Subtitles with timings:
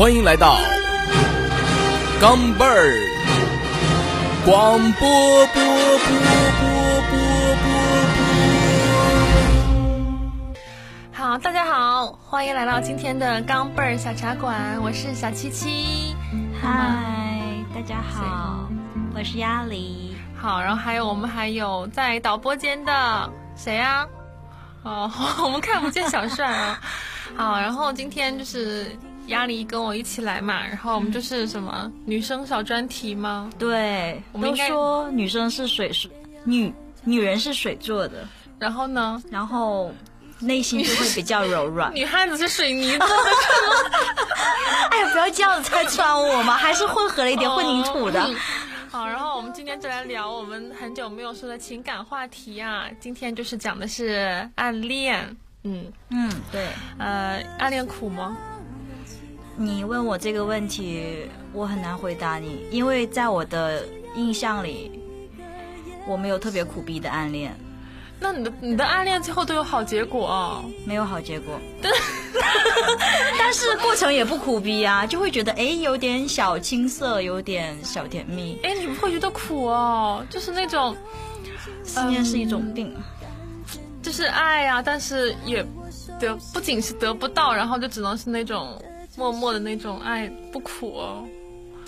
[0.00, 0.56] 欢迎来到
[2.18, 2.96] 钢镚儿
[4.46, 5.06] 广播
[5.48, 5.62] 播播
[6.08, 7.20] 播播播
[10.54, 10.56] 播。
[11.12, 16.16] 好，大家好，欢迎来到今天的钢镚儿小茶馆，我是小七七。
[16.62, 18.70] 嗨，大家好，
[19.14, 20.16] 我是鸭梨。
[20.34, 24.08] 好，然后还有我们还有在导播间的谁呀、
[24.82, 25.12] 哦，
[25.44, 26.80] 我们看不见小帅啊。
[27.36, 28.96] 好，然后今天就是
[29.30, 33.50] 鸭梨跟我一起来嘛，然后我们就是什么女生小专题吗？
[33.58, 36.10] 对，都我们都说女生是水水，
[36.44, 36.72] 女
[37.04, 38.26] 女人是水做的，
[38.58, 39.92] 然后呢，然后
[40.38, 41.94] 内心就会比较柔软。
[41.94, 43.30] 女汉子是水泥做的，
[44.90, 48.22] 哎呀，不要这样子拆穿我嘛，还是混合了一点混凝土的。
[48.22, 48.36] 哦嗯
[48.92, 52.86] 好，然后我们今天就来聊我们很久没有说的情感话题啊。
[52.98, 55.24] 今天就是讲的是暗恋，
[55.62, 56.66] 嗯，嗯，对
[56.98, 58.36] 呃，暗恋苦吗？
[59.60, 63.86] 你问我这个问题，我很难回答你，因为在我的
[64.16, 64.90] 印象里，
[66.06, 67.54] 我没有特别苦逼的暗恋，
[68.18, 70.64] 那你的你的暗恋最后都有好结果哦。
[70.86, 71.60] 没有好结果。
[71.82, 71.92] 但
[73.38, 78.58] 但是过程也不苦逼啊，就会觉得哎，有点小青涩，有点小甜蜜。
[78.62, 80.24] 哎，你不会觉得苦哦？
[80.30, 80.96] 就是那种，
[81.84, 82.96] 思念是一种病，
[84.00, 85.62] 就是爱啊，但是也
[86.18, 88.82] 得不仅是得不到，然后就只能是那种
[89.20, 91.28] 默默的那种爱，不苦哦。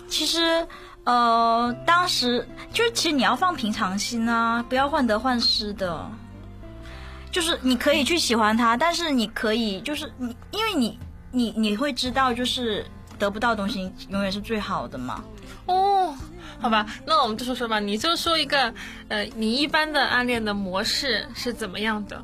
[0.07, 0.67] 其实
[1.05, 6.07] 呃，当时就是其实你要放平常心啊，不要患得患失的。
[7.31, 10.99] 就是你可以去喜欢他，但是你可以就是你，因为你
[11.31, 12.85] 你你会知道，就是
[13.19, 15.25] 得不到东西永远是最好的嘛。
[15.65, 16.15] 哦，
[16.61, 18.75] 好吧，那我们就说说吧，你就说一个，
[19.09, 22.23] 呃，你一般的暗恋的模式是怎么样的？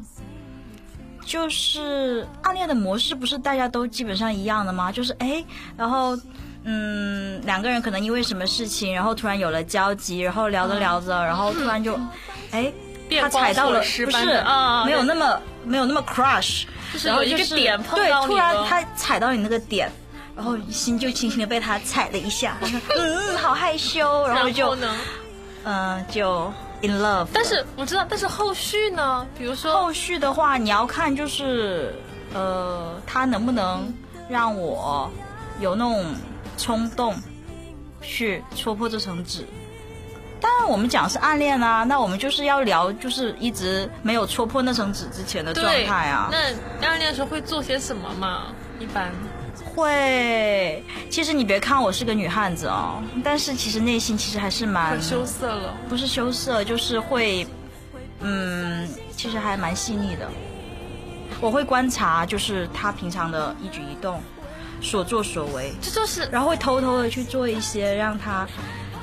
[1.28, 4.90] 就是暗恋的模式不是大家都基本上一样的吗？
[4.90, 5.44] 就是哎，
[5.76, 6.18] 然后
[6.64, 11.98] 嗯，两个人可能因为什么事情，然后突然有了交集，然后聊着聊着，然后突然就
[12.50, 12.72] 哎。
[13.22, 14.44] 他踩到了，不是
[14.84, 19.90] 没有那么没有那么 crush，就是然后有一个是点碰对，突然他踩到你那个点，
[20.36, 22.58] 然后心就轻轻的被他踩了一下，
[22.98, 24.76] 嗯，好害羞，然后就？
[25.64, 26.52] 嗯就
[26.82, 27.26] in love。
[27.32, 29.26] 但是我知道，但是后续呢？
[29.36, 31.94] 比如说，后续的话，你要看就是
[32.34, 33.92] 呃，他能不能
[34.28, 35.10] 让我
[35.60, 36.14] 有那种
[36.56, 37.14] 冲动
[38.00, 39.46] 去戳破这层纸。
[40.40, 46.28] 当然，我们讲是暗恋啊，那我们就是要聊，就是一直没有戳破那层纸之前的状态啊。
[46.30, 48.52] 那暗恋的时候会做些什么嘛？
[48.78, 49.10] 一般
[49.78, 55.72] 会，其实你别看我是个女汉子哦，但是其实内心其实还是蛮很羞涩了。
[55.88, 57.46] 不是羞涩，就是会，
[58.20, 60.28] 嗯，其实还蛮细腻的。
[61.40, 64.20] 我会观察，就是他平常的一举一动、
[64.82, 68.44] 所作所为，这就是然后会偷偷的去做一些让他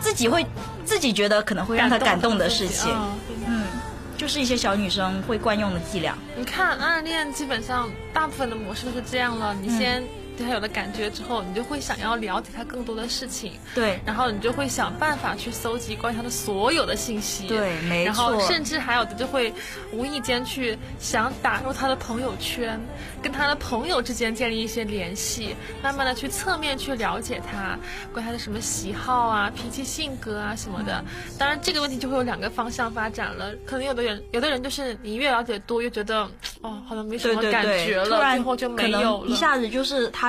[0.02, 0.46] 自己会
[0.84, 2.92] 自己觉得可能会让他感动的事情。
[2.92, 3.08] 啊
[3.48, 3.64] 嗯，
[4.18, 6.18] 就是一些小女生会惯用的伎俩。
[6.36, 9.56] 你看暗恋，基本上大部分的模式都是这样了。
[9.62, 10.04] 你先
[10.38, 17.48] 对他有了感觉之后，你就会想要了解他更多的事情，对然后你就会想办法去搜集关于他的所有的信息。
[17.48, 18.48] 对，没然后错。
[18.48, 19.54] 甚至还有的就会
[19.92, 22.80] 无意间去想打入他的朋友圈，
[23.22, 27.78] 跟他的朋友之间建立一些联系，慢慢的去侧面去了解他，
[28.14, 31.04] 关于他的什么喜好啊、脾气、性格啊什么的。
[31.40, 33.52] 当然，这个问题就会有两个方向发展了。
[33.66, 36.30] 可能有的人，有的人就是你越了解多，越觉得
[36.62, 39.28] 哦，好像没什么感对对，觉了，突然最后就没有了。
[39.28, 40.25] 一下子就是他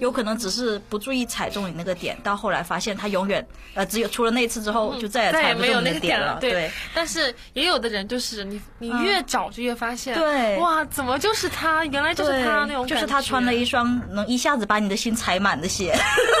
[0.00, 6.38] 有可能只是不注意踩中你那个点，到后来发现他永远呃只有除了那一次之后就再也踩不中那个点了。
[6.40, 11.84] 对，但是也有的人就是你，你越找就越发现，对哇，怎么就是他？
[11.86, 15.94] 原来就是他那种，就是他穿了一双能一下子把你的心踩满的鞋。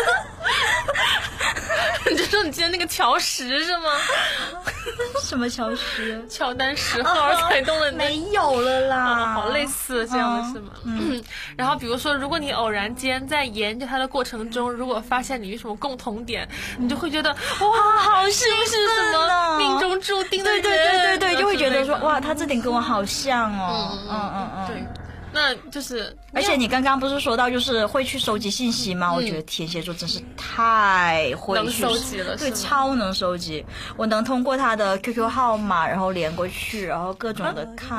[2.30, 3.90] 说你今天那个乔石是吗？
[5.22, 6.24] 什么乔石？
[6.28, 10.72] 乔丹十号踩动了你的 没有了啦，好类似这样的是吗？
[10.84, 11.22] 嗯，
[11.56, 20.62] 然后比如说，如果你偶然间在研究它的过程中，如果发现你有什么共同点，你就会觉得哇，好是不是什么哦命中注定的人？
[20.62, 24.84] 对对对对对，就会觉得说哇，他这点跟我好像哦，嗯嗯嗯嗯，对。
[25.32, 29.12] 那就是，而且你刚刚不是说到就是会去收集信息吗？
[29.12, 33.64] 我觉得天蝎座真是太会收集了对，超能收集。
[33.96, 37.96] 我能通过他的 QQ 号码，然后连过去，然后各种的看。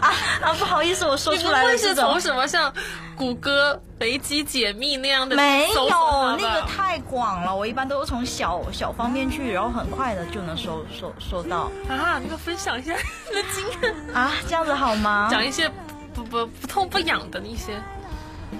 [0.00, 0.12] 啊
[0.42, 2.72] 啊，不好意思，我说出来了会是从什么像
[3.16, 15.28] 谷歌维基解密那样的没有那个太广了，我一般都是从小小方面去，然后很快的就能收收收到啊，你给我分享一下你的经验，啊，这样子好吗？
[15.30, 15.70] 讲一些
[16.18, 17.72] 不不不痛不痒的那些。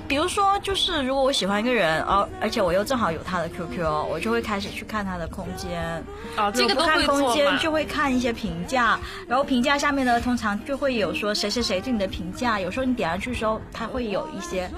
[0.07, 6.03] 比如说，就是如果我喜欢一个人，哦，而且我又正好有他的 QQ，我就会开始去看他的空间。
[6.37, 7.03] 哦，这个看。
[7.07, 12.61] 空间就会看一些评价，然后评价下面呢，通常就会有说谁谁谁对你的评价。
[12.61, 14.71] 有时候你点上去的时候，他会有一些，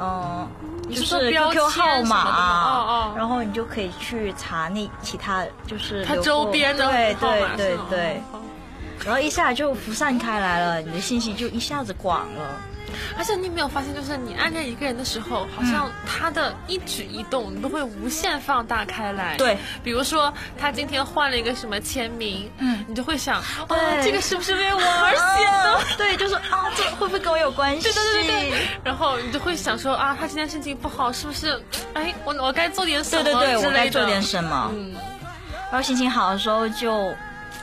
[0.00, 0.48] 嗯、
[0.88, 8.40] 你就是 QQ 号码吗哦哦然后你就可以去查那其他就是他周边的对号码对对对，哦
[9.04, 12.60] 然后一下就浮散开来了，你的信息就一下子广了。
[13.16, 19.36] 而且你有没有发现，就是你暗恋一个人的时候，好像他的一举一动你都会无限放大开来。
[19.36, 25.72] 对，比如说他今天换了一个什么签名，嗯你就会想，哦，这个是不是为我而写的？
[25.72, 27.84] 啊 对，就是啊，这会不会跟我有关系？
[27.84, 31.62] 对对对对对，然后你就会想说啊，他今天心情不好，是不是？
[31.94, 34.68] 哎，我我该做点什么对对对，我该做点什么。
[34.74, 34.94] 嗯，
[35.70, 37.14] 然后心情好的时候，就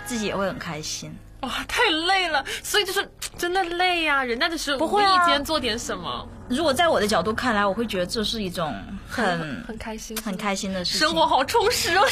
[0.06, 1.13] 自己也会很开心。
[1.47, 8.73] 哇，太累了，所以就是 真的累呀、人家就是无不会啊意间做点什么，如果在我的角度看来，我会觉得这是一种
[9.09, 9.25] 很
[9.67, 11.07] 很开心，很开心的事情。
[11.07, 12.03] 生活好充实哦，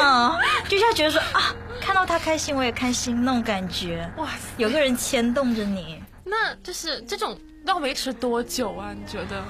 [0.00, 0.38] 啊，
[0.68, 4.10] 就像觉得说啊，看到他开心，我也开心那种感觉。
[4.16, 8.92] 哇塞，有个人牵动着你，那就是这种要维持多久啊？
[8.92, 9.42] 你觉得？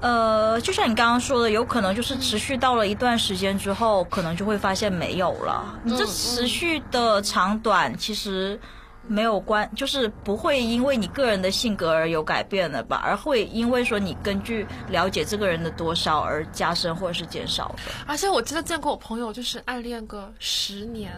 [0.00, 5.78] 呃，就像你刚刚说的，有可能就是持续到了一段时间之后，可能就会发现没有了。
[5.84, 8.58] 你这嗯持续的长短其实
[9.06, 17.92] 没有关，就是不会因为你个人的性格而有改变的吧，而会因为说你根据了解这个人的多少而加深或者是减少的。
[18.06, 21.12] 而且我记得见过我朋友，就是暗恋个十年、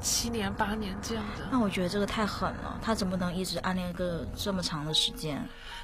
[0.00, 5.42] 七年、八年这样的，那我觉得这个太狠了，他怎么能一直暗恋个这么长的时间，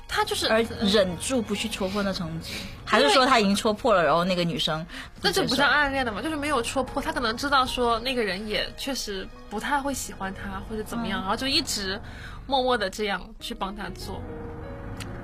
[0.09, 2.55] 他就是而忍住不去戳破那层纸？
[2.85, 4.85] 还是说他已经戳破了，然后那个女生
[5.21, 7.03] 那就不叫暗恋的嘛，就是没有戳破。
[7.03, 12.01] 他可能知道说那个人也确实不太会喜欢他或者怎么样，然后就一直
[12.47, 14.21] 默默的这样去帮他做。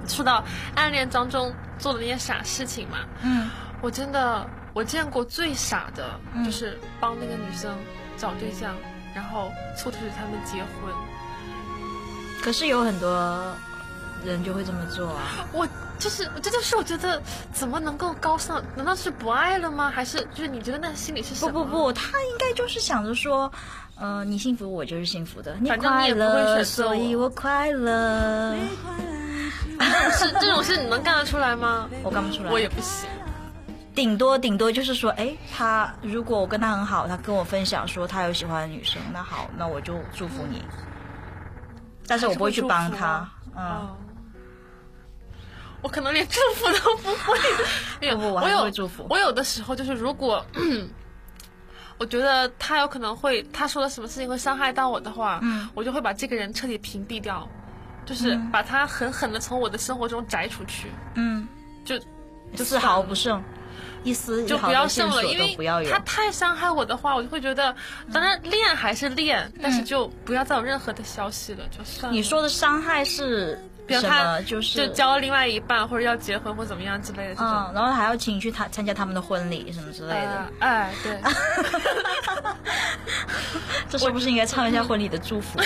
[0.07, 0.45] 说到
[0.75, 3.51] 暗恋当中做的那些傻事情嘛，嗯
[3.81, 7.75] 我真的我见过最傻的，就是帮那个女生
[8.19, 8.75] 找对象，
[9.15, 10.93] 然后促使他们结婚。
[12.43, 13.57] 可是有很多
[14.25, 15.47] 人就会这么做啊。
[15.53, 15.67] 我
[15.99, 17.21] 就是，这就是我觉得
[17.53, 18.63] 怎么能够高尚？
[18.77, 19.91] 难道是不爱了吗？
[19.91, 21.53] 还是就是你觉得那心里是什么？
[21.53, 23.51] 不不不，他应该就是想着说，
[23.97, 28.55] 呃，你幸福我就是幸福的，你快反正你也不会乐，所以我我快乐。
[30.13, 31.89] 是这种事你能干得出来吗？
[32.03, 33.09] 我干不出来，我也不行。
[33.95, 40.63] 顶多顶多就是说，哎，他如果我跟他很好，他跟我分享说他有喜欢的女生，那好，那我就祝福你。
[42.07, 43.97] 但是我不会去帮他，嗯，哦，
[45.85, 47.39] 我可能连祝福都不会。
[48.17, 50.45] 我有会祝福我有的时候就是，如果
[51.99, 57.47] 我觉得他有可能会他说的什么事情会伤害到我的话，嗯我就会把这个人彻底屏蔽掉，
[58.07, 61.47] 就是把他狠狠的从我的生活中摘出去，嗯，
[61.85, 61.99] 就
[62.57, 63.43] 就丝毫不剩，
[64.03, 65.57] 一丝一就不要剩了，因为
[65.91, 65.99] 他。
[66.01, 67.75] 太伤害我的话，我就会觉得，
[68.13, 72.17] 当然练还是练，但是就不要再有任何的消息了，就算了。
[72.17, 74.43] 你说的伤害是什比如他么？
[74.43, 77.49] 就是就交另外一半，或者要结婚或怎么样之类的这种。
[77.49, 81.19] 嗯，然后还要请你去他参加他们的婚礼什么之类的呃，哎，对，
[83.89, 85.59] 这是不是应该唱一下婚礼的祝福？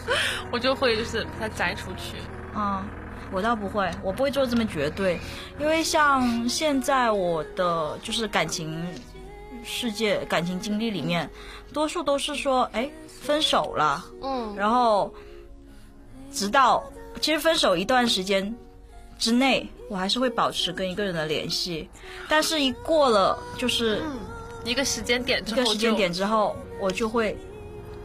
[0.52, 2.16] 我就会就是把它摘出去。
[2.54, 2.84] 嗯，
[3.30, 5.18] 我倒不会，我不会做这么绝对，
[5.58, 8.86] 因为像现在我的就是感情
[9.64, 11.28] 世界、感情经历里面，
[11.72, 15.12] 多数都是说，哎，分手了，嗯，然后
[16.30, 16.84] 直到
[17.20, 18.54] 其实分手一段时间
[19.18, 21.88] 之内，我还是会保持跟一个人的联系，
[22.28, 24.02] 但是一过了就是
[24.64, 27.36] 一个时间点之一个时间点之后，我就会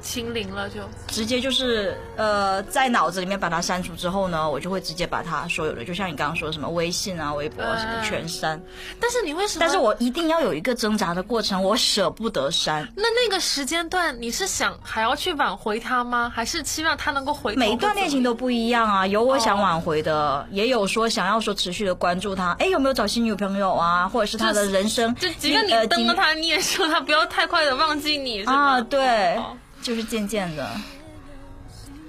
[0.08, 8.62] 清零了，就直接就是呃，在脑子里面把它删除之后呢，我就会直接把它所有的，就像你刚刚说什么微信啊、微博啊什么嗯全删。
[9.02, 9.60] 但是你为什么？
[9.60, 12.88] 但是我一定要有一个挣扎的过程，我舍不得删。
[12.96, 16.32] 那那个时间段，你是想还要去挽回他吗？
[16.34, 17.54] 还是期望他能够回？
[17.56, 28.44] 每一段恋情都不一样啊，有我想挽回的，哦也有说想要说持续的关注他，哎，有没有找新女朋友啊，或者是他的人生就即便你登了他，你也说他不要太快的忘记你？
[28.46, 29.58] 啊，对哦，
[29.88, 30.70] 就是渐渐的，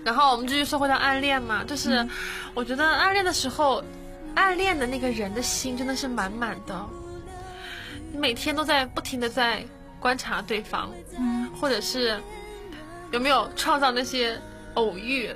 [0.05, 2.11] 然后我们继续说回到暗恋嘛，就是、嗯
[2.55, 3.85] 我觉得暗恋的时候，
[4.35, 6.85] 暗恋的那个人的心真的是满满的，
[8.13, 9.65] 每天都在不停的在
[10.01, 12.21] 观察对方，嗯，或者是
[13.13, 14.37] 有没有创造那些
[14.75, 15.33] 偶遇，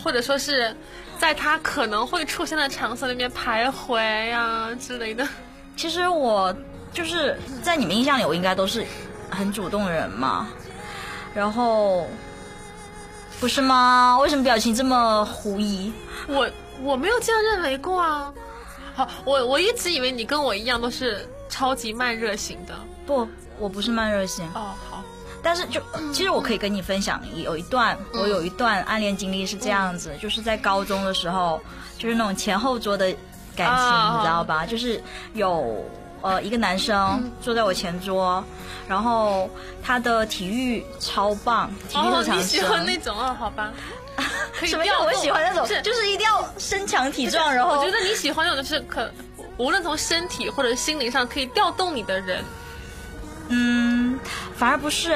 [0.00, 0.76] 或者说是
[1.18, 5.26] 在他可能会出现的场所里面徘徊呀、之类的。
[5.74, 6.56] 其实我
[6.92, 8.86] 就是在你们印象里，我应该都是
[9.28, 10.46] 很主动的人嘛，
[11.36, 12.08] 然后
[13.38, 14.18] 不是吗？
[14.22, 15.92] 为什么表情这么狐疑？
[16.26, 16.50] 我
[16.82, 18.32] 我没有这样认为过啊，
[18.94, 22.74] 好，我我一直以为你跟我一样都是超级慢热型的。
[23.06, 23.28] 不，
[23.58, 25.04] 我不是慢热型，哦，好，
[25.42, 25.78] 但是就
[26.10, 31.60] 其实我可以跟你分享，有一段我有一段暗恋经历是这样子，就是在高中的时候，
[31.98, 33.14] 就是那种前后桌的
[33.54, 34.64] 感情，啊你知道吧？
[34.64, 35.02] 就是
[35.34, 35.84] 有
[36.26, 38.42] 呃一个男生坐在我前桌，
[38.88, 39.48] 然后
[39.82, 42.60] 他的体育超棒，体育哦特，长你喜。
[42.60, 43.72] 欢那种哦，好吧。
[44.64, 45.66] 什么叫我喜欢那种？
[45.66, 49.10] 是就是一定要身强体壮，然后我觉得你喜欢那种就是可，
[49.58, 52.42] 无论从身体或者心灵上可以调动你的人。
[53.48, 54.18] 嗯，
[54.56, 55.14] 反而不是，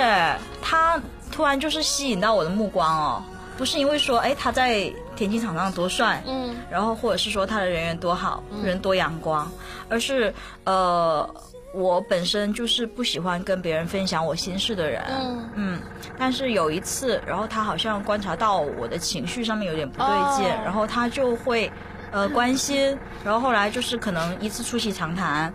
[0.62, 1.00] 他
[1.32, 3.24] 突然就是吸引到我的目光哦，
[3.56, 6.56] 不是因为说哎他在田径场上多帅，嗯。
[6.70, 9.50] 然后或者是说他的人缘多好，人多阳光，
[9.90, 10.32] 而是
[10.64, 11.28] 呃
[11.74, 15.50] 我本身就是不喜欢跟别人分享我心事的人，嗯。
[15.56, 15.80] 嗯，
[16.18, 20.06] 但是有一次，然后他好像观察到我的情绪上面有点不对
[20.38, 20.60] 劲，哦。
[20.64, 21.70] 然后他就会
[22.12, 25.52] 呃关心，然后后来就是可能一次促膝长谈，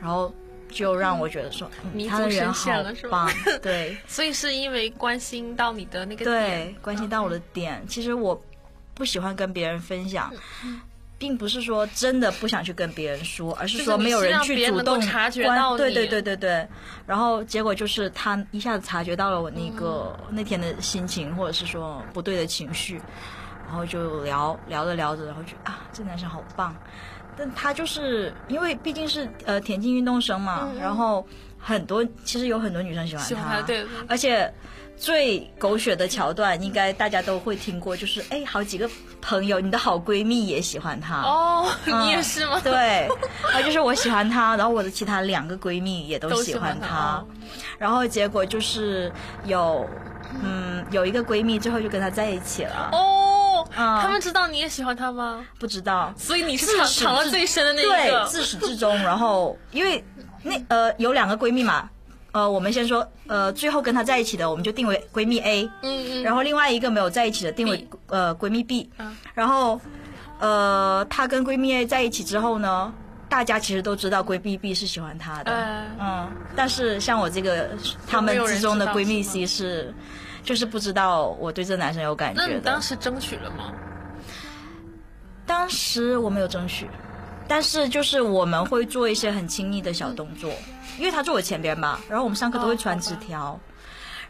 [0.00, 0.32] 然后
[0.70, 1.68] 就让我觉得说，
[2.08, 3.96] 他的人好陷了是吧棒，对。
[4.06, 8.40] 所以是因为关心到你的那个对点，，关心到我的点，其实我
[8.98, 10.30] 不喜欢跟别人分享。
[10.62, 10.80] 嗯
[11.20, 16.64] 并不是说真的不想去跟别人说，而是说没有人去主动察觉到对对对对对，
[17.08, 20.36] 然后结果就是他一下子察觉到了我那个、嗯。
[20.36, 23.02] 那天的心情，或者是说不对的情绪，
[23.66, 26.72] 然后就聊聊着聊着，然后就啊，这男生好棒。
[27.36, 31.26] 但他就是因为毕竟是呃田径运动生嘛，然后
[31.58, 34.48] 很多其实有很多女生喜欢喜欢他对对而且
[34.98, 38.88] 最狗血的桥段，应该大家都会听过，就是哎，好几个
[39.20, 41.22] 朋友，你的好闺蜜也喜欢他。
[41.22, 42.60] 哦，嗯你也是吗？
[42.62, 43.08] 对，
[43.44, 47.26] 然后就是我喜欢他，然后我的其他两个闺蜜也都喜欢欢他哦
[47.78, 49.10] 然后结果就是
[49.44, 49.88] 有，
[50.42, 55.46] 嗯，有一个闺蜜最后就跟他在一起了，哦，嗯他们知道你也喜欢他吗？
[55.60, 56.12] 不知道。
[56.16, 58.24] 所以你是藏藏了最深的那一对，个。
[58.26, 58.96] 自始至终。
[58.98, 60.04] 然后因为
[60.42, 61.88] 那呃有两个闺蜜嘛，
[62.38, 69.16] 呃，我们先说呃最后跟她在一起的，我们就定为闺蜜 A，嗯嗯，然后另外一个没有在一起的定为呃闺蜜 B，、嗯。
[69.34, 69.80] 然后
[70.38, 72.92] 呃她跟闺蜜 A 在一起之后呢，
[73.28, 77.70] 大家其实都知道闺蜜 B 是喜欢她的，哎嗯，但是像我这个
[78.06, 79.92] 他们之中的闺蜜 C 是，
[80.44, 82.60] 就是不知道我对这男生有感那你觉。
[82.60, 83.72] 当时争取了吗？
[85.44, 86.88] 当时我没有争取，
[87.48, 90.52] 但是就是我们会做一些很亲密的小动作，
[90.98, 93.58] 因为他坐我前边嘛，然后我们上课都会传纸条，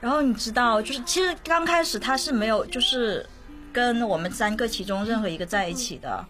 [0.00, 3.26] 然后你知道，就是其实刚开始他是没有就是
[3.72, 6.25] 跟我们三个其中任何一个在一起的，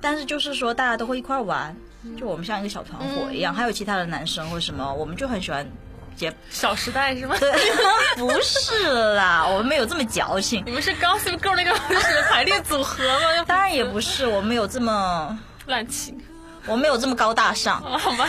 [0.00, 1.74] 但是就是说大家都会一块玩，
[2.18, 5.66] 就我们像一个小团伙一样，还有其他的男生或什么，我们就很喜欢
[6.14, 6.32] 姐。
[6.50, 7.34] 小时代是吗？
[7.40, 7.50] 对，
[8.18, 10.62] 不是啦，我们没有这么矫情。
[10.66, 13.44] 你们是 Gossip Girl 那个就 是排列组合吗？
[13.46, 16.14] 当然也不是，我们有这么， 乱七，
[16.66, 17.82] 我没有这么高大上。
[17.84, 18.28] 哦好吧。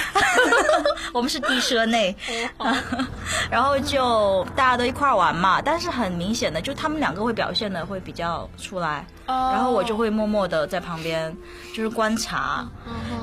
[1.14, 2.16] 我们是低奢内，
[2.58, 2.76] 哦
[3.50, 11.34] 然后就大家都一块儿玩嘛，但是很明显的，就他们两个会表现的会比较出来，哦然后我就会默默的在旁边
[11.74, 12.66] 就是观察，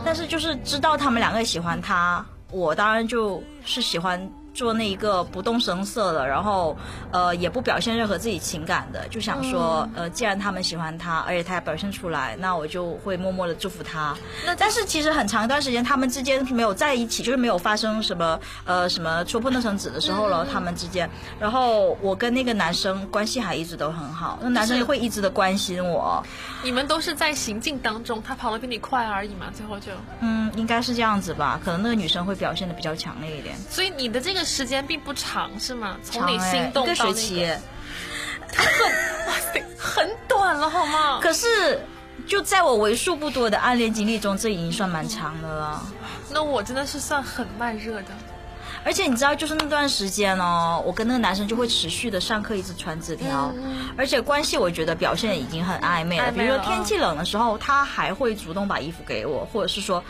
[0.04, 4.18] 但是就是知道他们两个喜欢他，我当然就是喜欢。
[4.54, 6.76] 做那一个不动声色的，然后
[7.10, 14.14] 呃也不表现任何自己情感的，就想说、呃既然他们喜欢他，而且他也表现出来，那我就会默默的祝福他。
[14.44, 20.46] 那但是其实很长一段时间，他们之间没有在一起，就是没有发生什么呃什么戳破那层纸的时候了。
[20.52, 26.22] 他们之间，然后我跟那个男生关系还一直都很好，那男生也会一直的关心我。
[26.62, 31.60] 你们都是在行进当中，他跑得比你快而已嘛，最后就，嗯，应该是这样子吧？
[31.64, 33.56] 可能那个女生会表现的比较强烈一点。
[33.70, 35.96] 所以你的这个时间并不长是吗？
[36.02, 37.44] 从你心动到那学期，
[39.26, 41.18] 哇塞，很短了好吗？
[41.22, 41.80] 可是
[42.26, 45.82] 就在我为数不多的暗恋经历中，这已经算蛮长的了。
[46.30, 48.08] 那我真的是算很慢热的。
[48.84, 53.54] 而且你知道，就是那段时间哦，我跟那个男生就会持续的上课一直传纸条，
[53.96, 56.24] 而且关系我觉得表现已经很暧昧了。
[56.24, 60.02] 暧昧了比如说天气冷的时候，他还会主动把衣服给我，或者是说。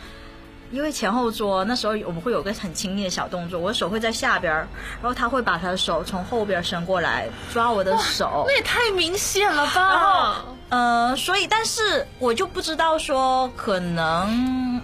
[0.73, 4.67] 因为前后桌那时候我们会有个很亲密的小动作，我的手会在下边儿，
[4.99, 10.43] 然后他会把他的手从后边伸过来抓我的手，那也太明显了吧！
[10.69, 14.81] 呃，所以但是我就不知道说可能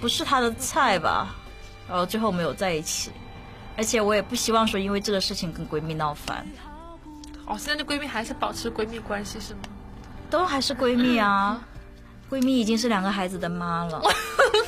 [0.00, 1.32] 不是他的菜吧，
[1.88, 3.12] 然后最后没有在一起，
[3.76, 6.44] 而且我也不希望说因为这个事情跟闺蜜闹翻，
[7.46, 9.60] 哦，现在这闺蜜还是保持闺蜜关系是吗？
[10.28, 11.62] 都还是闺蜜啊，
[12.32, 14.00] 闺蜜已经是两个孩子的妈了，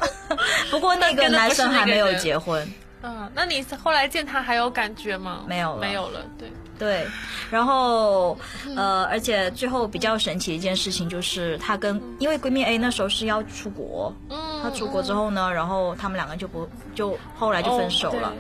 [0.71, 2.63] 不过那个男生还没有结婚，
[3.01, 5.45] 嗯，那你后来见他还有感觉吗？
[5.49, 5.81] 没有了。
[5.81, 6.21] 没有了。
[6.39, 7.07] 对，对，
[7.51, 8.37] 然后
[8.77, 18.33] 呃，而且最后比较神奇的一件事情就是，她跟因为闺蜜 A 那时候是要出国，嗯他出国之后呢，然后他们两个就不就后来就分手了，哦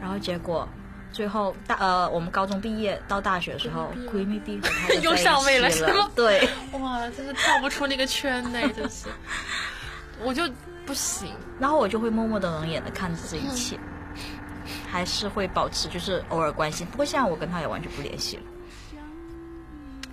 [0.00, 0.68] 然后结果
[1.12, 9.06] 最后大呃我们高中毕业到大学的时候，闺蜜在 又上位了是吗对，哇，真是跳不出那个圈内，真是，
[10.24, 10.42] 我就
[10.86, 11.28] 不行。
[11.60, 13.78] 然后我就会默默的冷眼的看着这一切，
[14.90, 18.42] 还是会保持就是偶尔关心，不过现在我跟他也完全不联系了。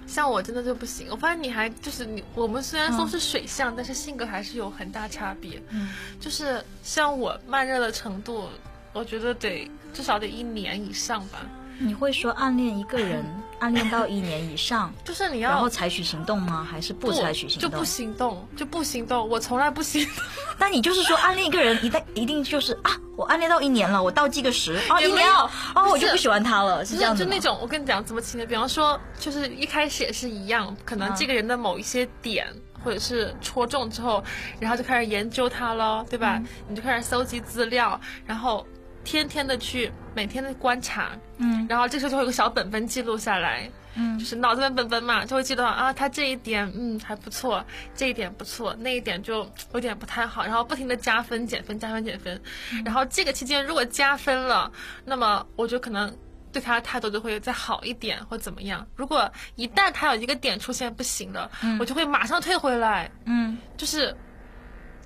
[0.05, 5.61] 像我真的就不行，我发现你还就是你，我们虽然都是水象，但是性格还是有很大差别。
[5.69, 5.89] 嗯，
[6.19, 8.49] 就是像我慢热的程度，
[8.93, 11.39] 我觉得得至少得一年以上吧。
[11.81, 13.23] 你会说暗恋一个人，
[13.59, 16.67] 暗恋到一年以上， 就是你要然后采取行动吗？
[16.69, 17.71] 还是不采取行动？
[17.71, 19.29] 就不行动，就不行动。
[19.29, 20.23] 我从来不行动，
[20.59, 25.49] 那你就是说暗恋一个人，一旦一定就是啊，我暗恋到一年了，我倒计个时啊，一年哦，
[25.89, 32.47] 我就不喜欢他了，是这样子就那种，我跟你讲怎么情的，比方说，就是一开始也是一样，可能嗯这个人的某一些点。
[32.81, 34.23] 或者是戳中之后，
[34.57, 36.35] 然后就开始研究他了，对吧？
[36.37, 38.65] 嗯你就开始搜集资料，然后
[39.09, 41.65] 天天的去每天的观察，嗯。
[41.67, 44.19] 然后这时候就会有个小本本记录下来，嗯。
[44.19, 52.39] 就是脑子的本本嘛，就会记得啊，他这一点嗯还不错，这一点不错，那一点就有点不太好，然后不停的加分减分加分减分，
[52.85, 54.71] 然后这个期间如果加分了，
[55.05, 56.15] 那么我就可能。
[56.51, 58.83] 对他的态度就会再好一点，或怎么样。
[58.95, 61.47] 如果一旦他有一个点出现不行的，
[61.79, 63.55] 我就会马上退回来，嗯。
[63.77, 64.17] 就是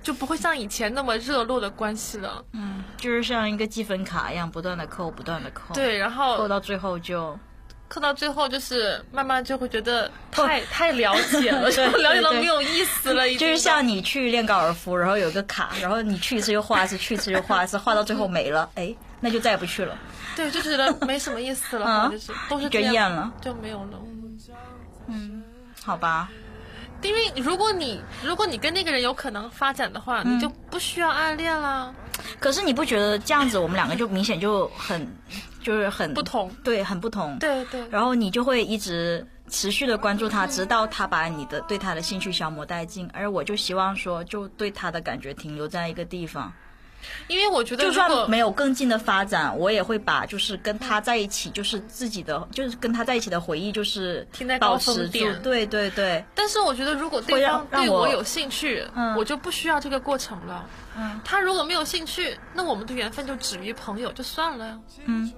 [0.04, 2.44] 就不会像以前那么热络的关系了。
[2.52, 7.36] 嗯，就是像一个积分卡一样，不断的扣，不断的扣，，对，然后扣到最后就
[7.88, 11.68] 扣到最后，就是慢慢就会觉得太太了解了，
[11.98, 19.96] 了解到没有意思了，就是像你去练高尔夫，然后有个卡，然后你去一次又画一次，去一次又画一次，画到最后没了， 哎，那就再也不去了。
[20.36, 23.98] 对，就觉得没什么意思了， 嗯就是都是就厌了，就没有了。
[25.06, 25.42] 嗯
[25.82, 26.28] 好吧，
[27.04, 31.94] 因为如果你如果你跟那个人有可能发展的话，嗯你就不需要暗恋啦。
[32.40, 35.06] 可是你不觉得这样子我们两个就明显就很，
[35.62, 37.38] 就是很不同对，很不同。
[37.38, 43.08] 对对，然后你就会一直持续的关注他，直到他把你的对他的兴趣消磨殆尽。
[43.12, 46.52] 而我就希望说，就对他的感觉停留在一个地方，
[47.28, 55.42] 因为我觉得就算没有更近的发展，我也会把就是跟他在一起，就是自己的，就是跟他在一起的回忆，就是停在高保持住峰点。
[55.42, 60.66] 对对对，但是我觉得，如果对方对我有兴趣，嗯我就不需要这个过程了。
[60.96, 64.78] 嗯他如果没有兴趣，那我们的缘分就止于朋友，就算了呀。
[65.06, 65.32] 嗯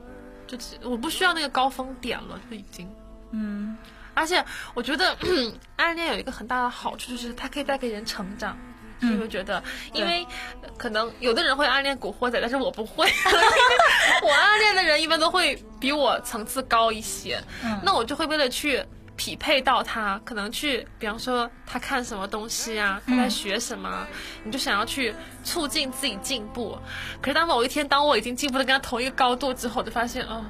[0.47, 2.89] 就只我不需要那个高峰点了，就已经。
[3.33, 3.77] 嗯
[4.15, 5.17] 而且我觉得
[5.77, 8.57] 暗恋有一个很大的好处，就是它可以带给人成长。
[9.01, 10.27] 嗯你会觉得，因为
[10.63, 13.07] 呃可能有的人会暗恋古惑仔，但是我不会。
[14.23, 18.85] 我暗恋的人一般都会比我层次高一些，嗯那我就会为了去
[19.17, 24.07] 匹配到他，可能去，比方说他看什么东西啊，他在学什么啊，
[24.45, 26.79] 你就想要去促进自己进步。
[27.21, 30.45] 可是当某一天，当我已经进步的跟他同一个高度之后，我就发现，哦，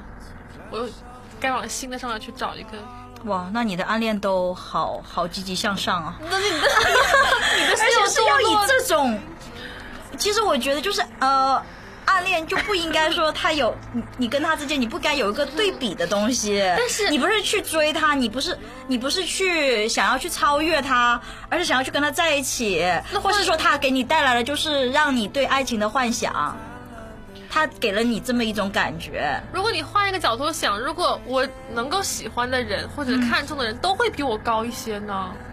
[0.70, 0.88] 我又
[1.40, 2.70] 该往新的上面去找一个。
[3.27, 6.17] 哇，那你的暗恋都好好积极向上啊！
[6.31, 9.19] 那你的你的 而且是要以落这种，
[10.17, 11.61] 其实我觉得就是呃，
[12.05, 16.62] 暗恋就不应该说他有你你跟他之间，你不该有一个对比的东西。
[16.79, 22.85] 但是你不是去追他，你不是你不是去想要去超越他，而是想要去跟他在一起，
[23.21, 26.57] 或是说他给你带来的就是让你对爱情的幻想，
[27.50, 29.40] 他给了你这么一种感觉。
[29.52, 35.32] 如果你换一个角度想，如果我能够喜欢的人或者看中的人都会比我高一些呢？
[35.32, 35.45] 嗯，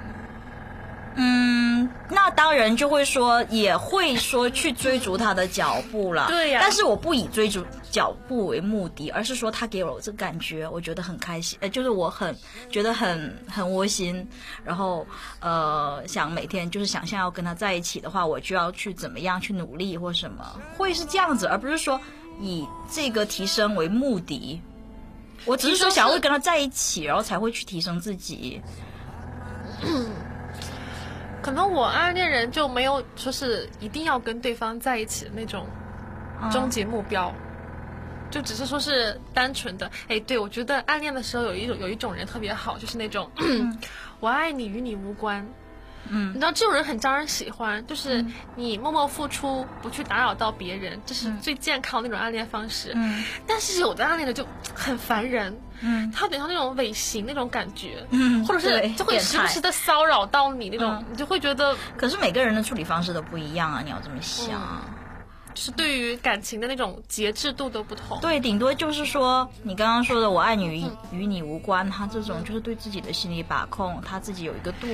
[2.10, 6.28] 那当然就会说，也会说去追逐他的脚步了。
[6.28, 12.36] 对呀但是我不以追逐脚步为目的，而是说他给我这个感觉，我觉得很开心，呃，就是我很
[12.70, 14.28] 觉得很很窝心，
[14.64, 15.06] 然后
[15.40, 22.00] 呃，想每天就是想象要跟他在一起的话，我就要去怎么样去努力或什么，会是这样子，而不是说
[22.40, 24.62] 以这个提升为目的。
[25.46, 28.62] 我只是说想要跟他在一起，然后才会去提升自己。
[31.44, 35.68] 可能我暗恋人就没有说是一定要跟对方在一起的那种
[36.52, 37.34] 终极目标，
[38.32, 39.92] 就只是说是单纯的。
[40.08, 43.30] 哎，对我觉得暗恋的时候有一种有一种人特别好，就是那种
[44.22, 45.46] 我爱你与你无关。
[46.10, 46.30] 嗯。
[46.30, 48.26] 你知道这种人很招人喜欢，就是
[48.56, 52.94] 你默默付出，不去打扰到别人，这是最健康的那种暗恋方式。
[52.96, 53.22] 嗯。
[53.46, 64.60] 但是有的暗恋的就很烦人，嗯他有点像那种尾行那种感觉，嗯或者是就会时不时的骚扰到你那种，嗯你就会觉得可是每个人的处理方式都不一样啊，你要这么想。
[65.54, 68.20] 就是对于感情的那种节制度都不同。
[68.22, 74.88] 对，顶多就是说你刚刚说的“我爱你与与你无关”，他这种就是对自己的心理把控，他自己有一个度。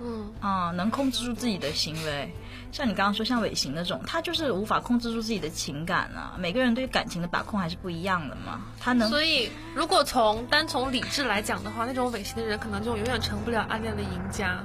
[0.00, 2.32] 嗯，啊、能控制住自己的行为。
[2.72, 6.36] 像你刚刚说，像尾行那种，他就是无法控制住自己的情感啊。
[6.38, 8.60] 每个人对感情的把控还是不一样的嘛。
[8.78, 14.62] 他能所以如果从单从理智来讲的话，那种尾行的人可能就永远成不了暗恋的赢家。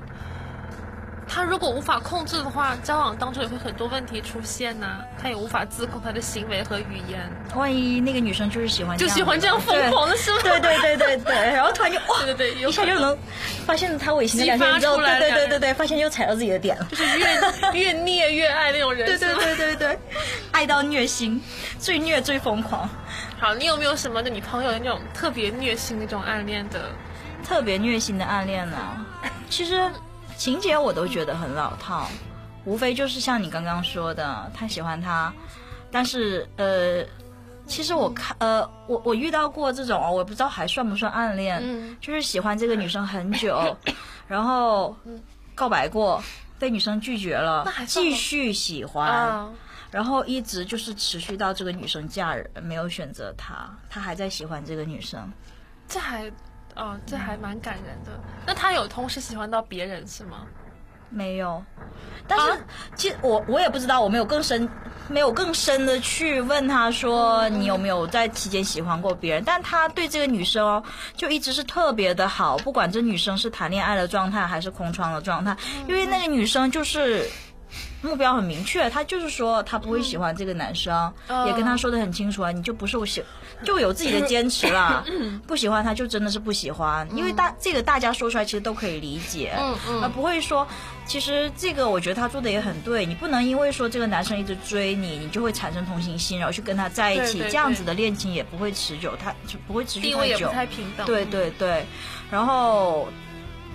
[1.34, 7.22] 他如果无法控制的话，交往当中也会很多问题出现呐、他也无法自控他的行为和语言，
[7.56, 10.40] 万一那个女生就是喜欢就喜欢这样疯狂的是吗？
[10.44, 13.18] 对对对对对对，然后突然就哇，对对对，有一下就能
[13.66, 16.86] 发现他违心的两天之后，激发出来对对对对对，发现又踩到自己的点了。
[16.92, 17.26] 就是越
[17.80, 19.08] 越虐越爱那种人。
[19.08, 20.00] 对对对对对，
[20.52, 21.42] 爱到虐心，
[21.80, 22.90] 最虐最疯狂。
[23.40, 26.92] 好，你有没有什么你朋友的那种特别虐心那种暗恋的？
[27.48, 28.78] 特别虐心的暗恋呢，
[29.50, 29.90] 其实
[30.42, 32.08] 情节我都觉得很老套，
[32.66, 35.32] 无非就是像你刚刚说的，他喜欢他，
[35.92, 37.06] 但是呃，
[37.68, 43.78] 其实我看呃，我我遇到过这种，我不知道还算不算暗恋，嗯就是喜欢这个女生很久，
[44.28, 44.98] 然后
[45.54, 46.20] 告白过。
[46.58, 49.50] 被女生拒绝了继续喜欢，啊，
[49.92, 55.32] 然后一直就是持续到这个女生嫁人，没有选择他，他还在喜欢这个女生。
[55.88, 56.32] 这还，
[56.76, 58.12] 哦，这还蛮感人的。
[58.46, 60.46] 那他有同时喜欢到别人是吗？
[61.10, 61.62] 没有，
[62.26, 62.58] 但是、啊
[62.96, 64.70] 其实我我也不知道，我没有更深，
[65.10, 70.82] 没有更深的去问他说你有没有在期间喜欢过别人，但他对这个女生哦，
[71.18, 75.58] 就一直是特别的好，不管这女生是谈恋爱的状态还是空窗的状态，
[75.88, 77.30] 因为那个女生就是。
[78.02, 81.48] 目标很明确，他就是说他不会喜欢这个男生，嗯。
[81.48, 83.24] 也跟他说的很清楚啊，你就不是我喜，
[83.64, 85.04] 就有自己的坚持啦。
[85.46, 90.02] 不喜欢他就真的是不喜欢，因为大这个大家说出来其实都可以理解，嗯嗯。
[90.02, 90.68] 而不会说，
[91.06, 100.52] 其实这个我觉得他做的也很对，你不能因为说这个男生一直追你，你就会产生同情心，然后去跟他在一起，对对这样子的恋情也不会持久，他就不会持续太久地位也不。
[100.52, 101.06] 太平等。
[101.06, 101.86] 对对对，
[102.30, 103.08] 然后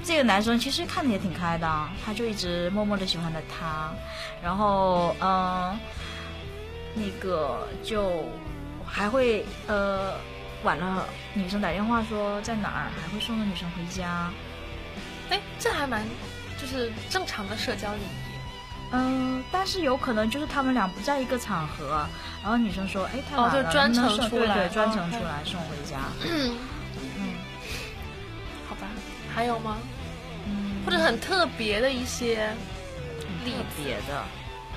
[0.07, 3.91] 这个男生其实看的也挺开的啊，他就一直默默的喜欢着她，
[4.41, 5.81] 然后嗯、呃
[6.95, 8.25] 那个就
[8.87, 10.15] 还会呃
[10.63, 14.31] 晚了，女生打电话说在哪儿，还会送着女生回家。
[15.29, 16.05] 哎，这还蛮
[16.57, 18.37] 就是正常的社交礼仪。
[18.93, 22.07] 嗯，但是有可能就是他们俩不在一个场合，
[22.43, 25.99] 然后女生说：“哎，太晚了，能不能专程出来对对，专哦程出来送回家。
[26.23, 26.57] 嗯，
[27.19, 27.35] 嗯
[28.69, 28.87] 好吧，
[29.35, 29.77] 还有吗？
[30.87, 32.49] 嗯，或者很特别的一些
[33.45, 33.83] 例特子？
[33.85, 34.25] 别的，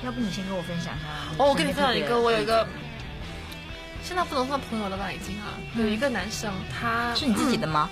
[0.04, 1.06] 要不你先跟我分享一下？
[1.38, 2.66] 哦，我跟你分享一个，我有一个，
[4.02, 5.10] 现在不能算朋友了吧？
[5.12, 7.88] 已经啊，有一个男生，他是你自己的吗？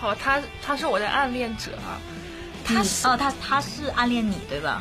[0.00, 1.98] 好，他他是我的暗恋者啊，
[2.64, 4.80] 他使你哦，他他是暗恋你对吧？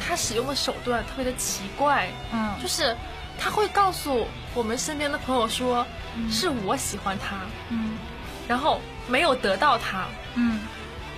[0.00, 2.52] 他使用的手段特别的奇怪，嗯。
[2.60, 2.94] 就是
[3.38, 5.86] 他会告诉我们身边的朋友说，
[6.30, 7.36] 是我喜欢他，
[7.70, 7.96] 嗯。
[8.46, 10.60] 然后没有得到他，嗯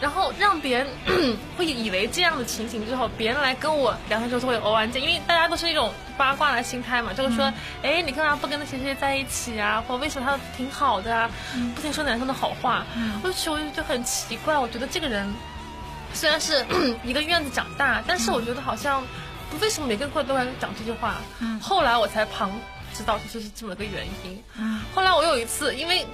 [0.00, 0.86] 然后让别人
[1.58, 9.82] 会以为这样的情形之后，别人来跟我聊天时候都会偶然间，因为大家都是一种八卦的心态嘛，就是说，哎、你干嘛不跟那谁谁在一起啊？
[9.86, 11.30] 或为什么他挺好的啊？
[11.74, 12.84] 不停说男生的好话，
[13.22, 15.30] 我就觉得就很奇怪，我觉得这个人
[16.14, 16.64] 虽然是
[17.04, 19.02] 一个院子长大，但是我觉得好像
[19.50, 21.16] 不为什么每个人都来讲这句话。
[21.40, 22.50] 嗯后来我才旁
[22.94, 24.42] 知道就是这么个原因。
[24.58, 26.06] 嗯后来我有一次，因为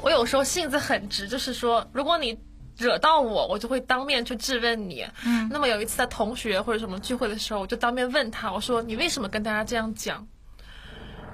[0.00, 2.36] 我有时候性子很直，就是说，如果你
[2.76, 5.06] 惹到我，我就会当面去质问你。
[5.24, 10.26] 嗯那么有一次在同学或者什么聚会的时候，我就当面问他，我说你为什么跟大家这样讲？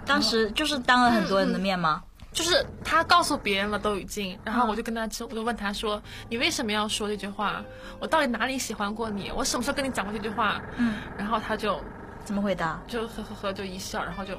[0.07, 2.03] 当时就是当了很多人的面吗？
[2.33, 7.61] 就是他告诉别人了都已经，然后我就跟他说，我就问他说，你为什么要说这句话？
[7.99, 9.33] 我到底哪里喜欢过你？
[9.35, 10.63] 我什么时候跟你讲过这句话？
[10.77, 11.81] 嗯，然后他就
[12.25, 12.81] 怎么回答？
[12.87, 14.35] 就呵呵呵就一笑，然后就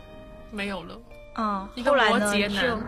[0.51, 0.97] 没有了。
[1.37, 2.79] 嗯，一个摩羯男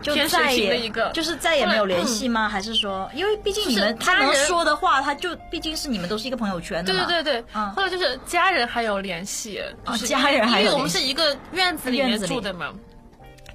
[0.00, 2.48] 就再也型的一个就是再也没有联系吗？
[2.48, 7.04] 还是说，因为毕竟你们他能说的话，他就毕竟是你们都是一个朋友圈的嘛。
[7.04, 12.72] 对对对对，嗯后来就是家人还有联系，哦就是家人还有因为我们是一个院子里面住的嘛。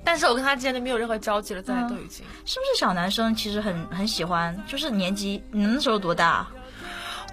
[0.05, 2.25] 但是我跟他之间就没有任何交集了，现在嗯都已经。
[2.45, 4.53] 是不是小男生其实很很喜欢？
[4.67, 6.45] 就是年纪，你那时候多大？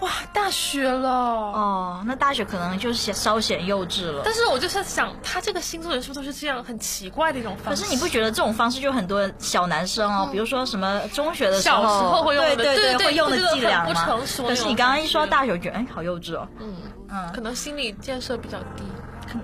[0.00, 1.10] 哇，大学了。
[1.10, 4.22] 哦，那大学可能就是显稍显幼稚了。
[4.24, 7.82] 但是我就是想，他这个星座人是不是都是这样很奇怪的一种方式？
[7.82, 16.48] 可是你不觉得这种方式就很多小男生哦，比如说什么中学的时候，嗯小时候会用的对对对对会用的伎俩吗不成熟可是你刚刚一说到大学，我觉得哎，好幼稚哦。
[16.60, 16.74] 嗯，
[17.10, 18.84] 嗯可能心理建设比较低。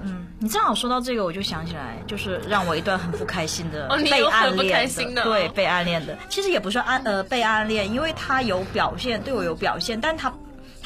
[0.03, 10.33] 嗯，你正好说到这个，我就想起来，就是让我一段很不开心的 被暗恋的哦对，被暗恋的，其实也不算暗呃被暗恋，因为他有表现，对我有表现，但他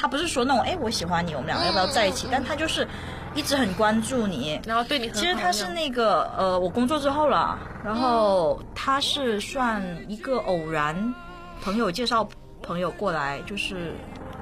[0.01, 2.87] 他不是说那种哎我喜欢你，我们两个要不要在一起，但他就是
[3.35, 11.13] 一直很关注你，然后对你很好其实他是那个呃，我工作之后了，然后他是算一个偶然
[11.61, 12.27] 朋友介绍
[12.63, 13.93] 朋友过来，就是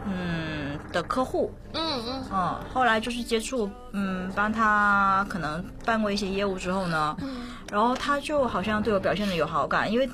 [0.05, 2.23] 嗯的客户，嗯嗯。
[2.31, 7.17] 嗯，后来就是接触，嗯，帮他可能办过一些业务之后呢，
[7.69, 10.09] 然后他就好像对我表现的有好感，因为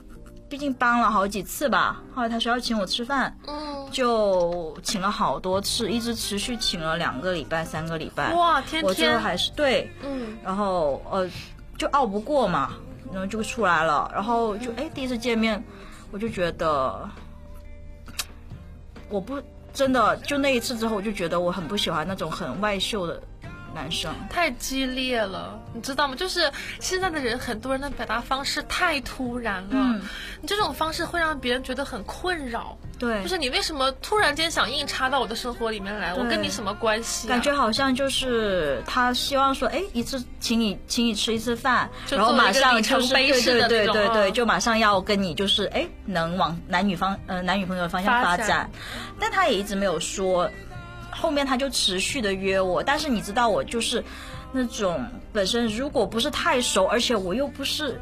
[0.47, 2.01] 毕竟帮了好几次吧。
[2.13, 8.34] 后来他说要请我吃饭，嗯，就请了好多次，一直持续请了两个礼拜、三个礼拜。
[8.34, 10.38] 哇，天我最后天，还是对，嗯。
[10.43, 11.27] 然后呃，
[11.77, 12.73] 就拗不过嘛，
[13.12, 15.63] 然后就出来了，然后就哎第一次见面，
[16.12, 17.10] 我就觉得，
[19.10, 19.41] 我不
[19.73, 23.21] 真的就那一次之后，我就觉得我很不喜欢那种很外秀的
[23.75, 24.11] 男生。
[24.29, 26.15] 太激烈了，你知道吗？
[26.15, 30.01] 就是现在的人，很多人的表达方式太突然了，嗯
[30.41, 32.77] 你这种方式会让别人觉得很困扰。
[32.97, 36.13] 对，就是你为什么突然间想硬插到我的生活里面来？
[36.13, 37.29] 我跟你什么关系、啊？
[37.29, 48.69] 感觉好像就是他希望说，哎，一次请你请你吃一次饭，就然后马上作就是对对的对对对，嗯就马上要跟你就是哎，能往男女方呃男女朋友的方向发展，
[49.19, 50.49] 但他也一直没有说，
[51.25, 54.03] 后面他就持续的约我，但是你知道我就是
[54.51, 57.99] 那种本身如果不是太熟，而且我又不是。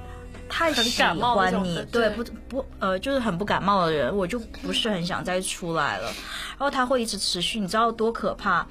[0.54, 6.06] 太很喜欢你，对对不不呃，就是很不感冒的人，我就不是很想再出来了。
[6.06, 8.64] 然后他会一直持续，你知道多可怕？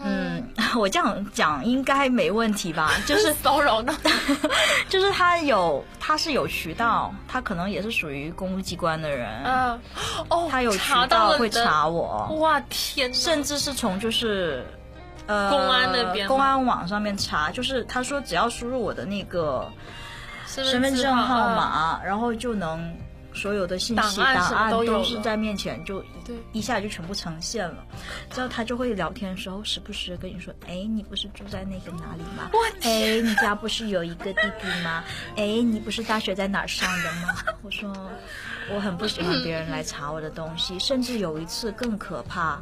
[0.00, 0.46] 嗯，
[0.78, 2.92] 我这样讲应该没问题吧？
[3.06, 3.96] 就是骚扰呢？
[4.90, 9.78] 就是他有他是有渠道，他可能也是属于公务机关的人，啊，
[10.28, 13.12] 哦，他有渠道会查我，哇天！
[13.14, 14.62] 甚至是从就是。
[15.26, 19.70] 呃，公安那边公安网上面查，就是他说只要输入我的那个
[20.54, 22.92] 身身份证号啊码，然后就能
[23.32, 27.84] 所有的信息档案都是在面前，就对一下就全部呈现了。
[28.30, 32.50] 之后他就会聊天的时候，时不时跟你说：“哎，你不是住在那个哪里吗？
[32.82, 35.04] 哎，你家不是有一个弟弟吗？
[35.36, 37.92] 哎，你不是大学在哪儿上的吗？”我说
[38.74, 42.60] 我很不喜欢别人来查我的东西，甚至有一次更可怕。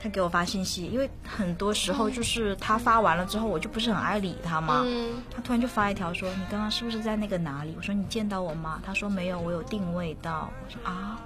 [0.00, 4.82] 他给我发信息，因为很多时候就是他发完了之后，我就不是很爱理他嘛。
[4.84, 11.18] 嗯，他突然就发一条说：“你刚刚是不是在那个哪里？”我说：“你见到我吗？”他说：“没有，我有定位到。”我说：“啊！”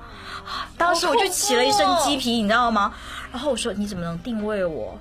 [0.76, 2.92] 当时我就起了一身鸡皮，你知道吗？
[3.30, 4.98] 然后我说：“你怎么能定位我？”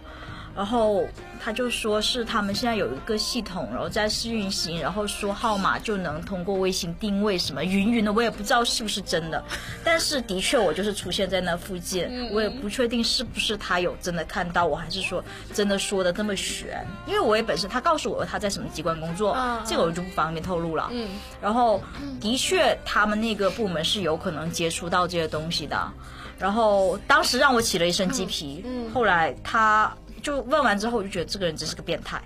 [0.56, 1.04] 然后
[1.44, 9.44] 他就说是他们现在有一个系统，然后在试运行，然后说号码就能通过卫星定位什么云云的，我也不知道是不是真的，
[9.84, 21.08] 但是的确我就是出现在那附近，我也不确定是不是他有真的看到我，还是说真的说的这么悬，因为我也本身他告诉我他在什么机关工作，嗯这个我就不方便透露了，嗯，
[21.42, 21.82] 然后
[22.20, 25.92] 的确他们那个部门是有可能接触到这些东西的，
[26.38, 28.92] 然后当时让我起了一身鸡皮，嗯。
[28.94, 29.90] 后来他
[30.22, 32.22] 就问完之后，我就觉得这个人真是个变态，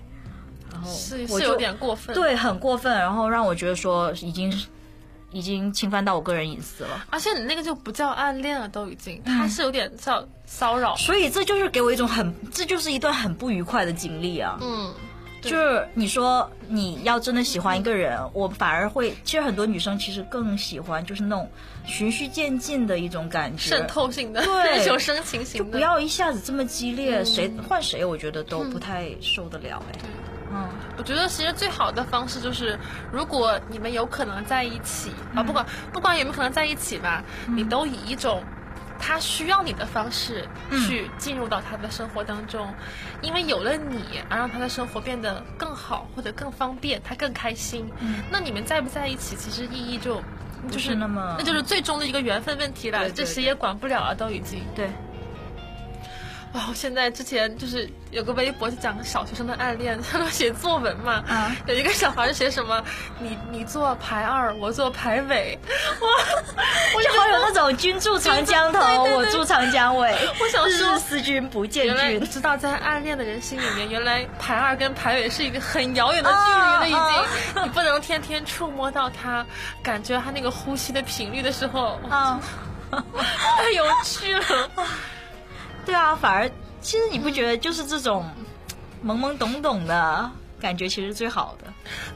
[0.71, 4.53] 然后是是有点过分。，对很过分，然后让我觉得说已经
[5.31, 10.95] 已经侵犯到我个人隐私了，而且你那个就不叫暗恋了，都已经，他是有点叫骚扰。
[10.95, 14.57] 所以这就是给我一种很，这就是一段很不愉快的经历啊。
[14.61, 14.93] 嗯，
[15.49, 21.49] 就是你说你要真的喜欢一个人，我反而会，其实很多女生其实更喜欢就是那种
[21.85, 25.71] 循序渐进的一种感觉，渗透性的，对一种深情型的。
[25.71, 27.25] 不要一下子这么激烈，嗯。
[27.25, 29.99] 谁换谁，我觉得都不太受得了哎。
[30.51, 32.79] 嗯，我觉得其实最好的方式就是，
[33.11, 38.41] 如果你们有可能在一起啊，不管不管有没有可能在一起吧，你都以一种
[38.99, 40.47] 他需要你的方式
[40.87, 42.73] 去进入到他的生活当中，
[43.21, 47.89] 因为有了你，而让他的生活变得更好或者更方便，他更开心。
[48.29, 50.21] 那你们在不在一起，其实意义就。
[50.71, 54.63] 就是是那么那就是最终的一个缘分问题了，对对这谁也管不了了，都已经。
[54.73, 54.89] 对，
[56.55, 56.65] 哇！
[56.69, 62.81] 我现在之前就是有个微博就讲小学生的暗恋，他们写作文嘛，啊有一个小孩就写什么，
[63.19, 66.07] 你你坐排二，我坐排尾， 哇！
[66.95, 70.09] 我就好有那种君住长江头，对对对我住长江尾。
[70.39, 72.25] 我想说日思君不见君你。
[72.27, 76.97] 知道，在暗恋的人心里面，原来排二跟排尾是一个很遥远的距离了，已经。
[76.97, 79.45] 啊你不能天天触摸到他，
[79.83, 82.39] 感觉他那个呼吸的频率的时候，啊，
[83.57, 84.69] 太有趣了。
[85.85, 86.49] 对啊，反而
[86.81, 88.29] 其实你不觉得就是这种
[89.03, 91.65] 懵懵懂懂的感觉，其实最好的。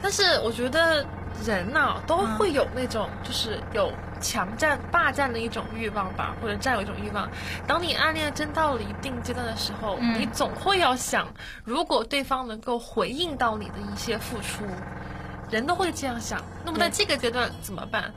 [0.01, 1.05] 但是我觉得
[1.45, 7.29] 人呐、都会有那种就是有强占、霸占的一种欲望吧，或者占有一种欲望。
[7.67, 11.27] 当你暗恋真到了一定阶段的时候，嗯你总会要想，
[11.63, 14.65] 如果对方能够回应到你的一些付出，
[15.51, 16.41] 人都会这样想。
[16.65, 18.12] 那么在这个阶段怎么办？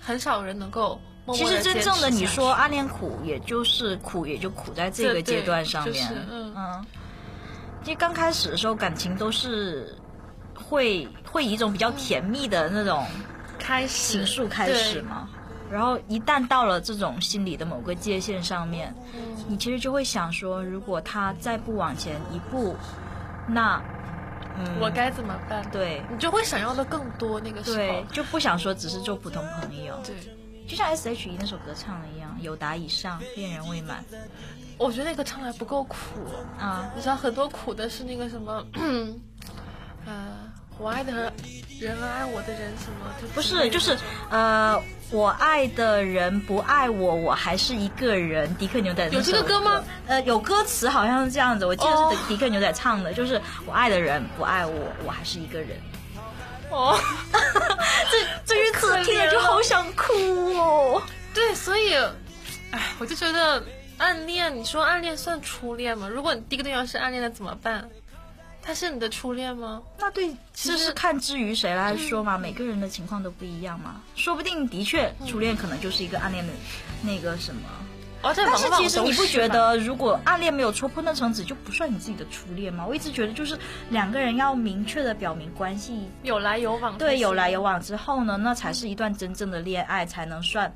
[0.00, 5.94] 很少人能够默其实真正的你说暗恋苦，也就是苦，也就苦在这个阶段上面。
[5.94, 6.54] 就是嗯。
[6.56, 6.86] 嗯，
[7.84, 9.96] 其实刚开始的时候，感情都是
[10.54, 13.04] 会会以一种比较甜蜜的那种
[13.58, 14.24] 开始。
[14.24, 15.28] 情愫开始嘛。
[15.70, 19.36] 然后一旦到了这种心理的某个界限上面，嗯。
[19.48, 22.76] 你其实就会想说，如果他再不往前一步，
[23.46, 23.82] 那
[24.58, 25.64] 嗯，我该怎么办？
[25.70, 26.02] 对。
[26.10, 27.40] 你就会想要的更多。
[27.40, 30.16] 那个时候，对就不想说只是做普通朋友，对，
[30.70, 34.04] 就像 S H E 那首歌唱的一样，有达以上，恋人未满
[34.78, 35.96] 我觉得那个唱的还不够苦。
[36.56, 38.64] 啊，你知道很多苦的是那个什么，
[40.06, 40.36] 呃，
[40.78, 41.32] 我爱的
[41.80, 43.98] 人爱我的人什么，就不是就是
[44.30, 44.80] 呃，
[45.10, 48.54] 我爱的人不爱我，我还是一个人。
[48.54, 49.82] 迪克牛仔有这个歌吗？
[50.06, 54.72] 呃，有歌词好像是这样子，我记得哦是迪克牛仔唱的，就是我爱的人不爱我，
[55.04, 55.70] 我还是一个人。
[56.70, 56.98] 哦，
[58.10, 60.12] 这这句词听着就好想哭
[60.54, 61.02] 哦。
[61.34, 61.94] 对，所以，
[62.70, 63.62] 哎，我就觉得
[63.98, 66.08] 暗恋，你说暗恋算初恋吗？
[66.08, 67.88] 如果你第一个对象是暗恋的怎么办？
[68.62, 69.82] 他是你的初恋吗？
[69.98, 74.02] 那对，其实是看之于谁来说嘛，每个人的情况都不一样嘛。
[74.14, 76.52] 说不定的确初恋可能就是一个暗恋的
[77.02, 77.62] 那个什么，
[78.22, 79.24] 哦，这但是其实你不？
[79.24, 82.84] 觉得，如果暗恋没有戳破那层纸，就不算你自己的初恋吗？
[82.86, 83.56] 我一直觉得，就是
[83.88, 86.98] 两个人要明确的表明关系，有来有往？
[86.98, 87.62] 对，有来有。
[87.62, 90.74] 往之后呢，那才是一段真正的恋爱，才能算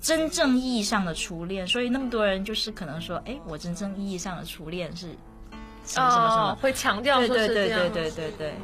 [0.00, 1.66] 真正意义上的初恋。
[1.66, 5.08] 所以那么多人就是可能说，哎，我真正意义上的初恋是
[5.84, 8.54] 什么什么什么哦，会强调对对对对对对对，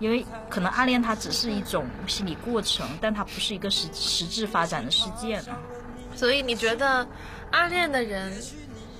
[0.00, 5.56] 因为可能暗恋它只是一种心理过程，但它不是一个实实质发展的事件啊。
[6.16, 7.06] 所以你觉得
[7.54, 8.32] 暗恋的人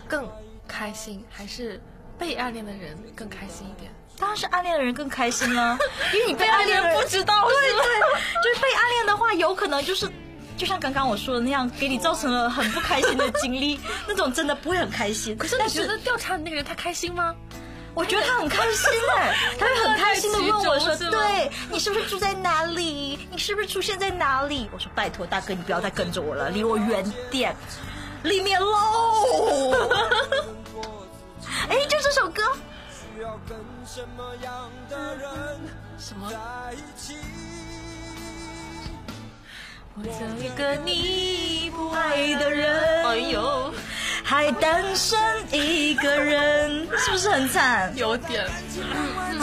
[0.07, 0.31] 更
[0.69, 1.81] 开心，还是
[2.17, 3.93] 被暗恋的人更开心一点？
[4.17, 5.77] 当然是暗恋的人更开心啊，
[6.15, 7.85] 因为你被暗恋不知道，对对，
[8.45, 10.09] 就是被暗恋的话，有可能就是。
[10.57, 15.37] 就像刚刚我说的那样，给你造成了很不开心的经历， 那种真的不会很开心。
[15.37, 17.35] 可是你觉得调查你那个人他开心吗？
[17.93, 23.19] 我觉得他很开心哎， 他会很开心的问我说：“其中是吗对你是不是住在哪里？
[23.33, 27.57] 你是不是出现在哪里？”我说：“拜托大哥，你不要再跟着我了，离我远点，
[28.25, 29.73] 里面喽。
[31.71, 32.43] ”哎，就这首歌，
[32.91, 33.57] 需要跟
[33.87, 35.31] 什么样的人
[35.99, 36.29] 什么？
[36.31, 36.37] 在
[36.75, 37.17] 一起？
[39.97, 43.73] 我这个你不爱的人哎呦，
[44.25, 45.17] 还单身
[45.53, 47.97] 一个人，是不是很惨？
[47.97, 48.45] 有点。
[49.17, 49.39] 万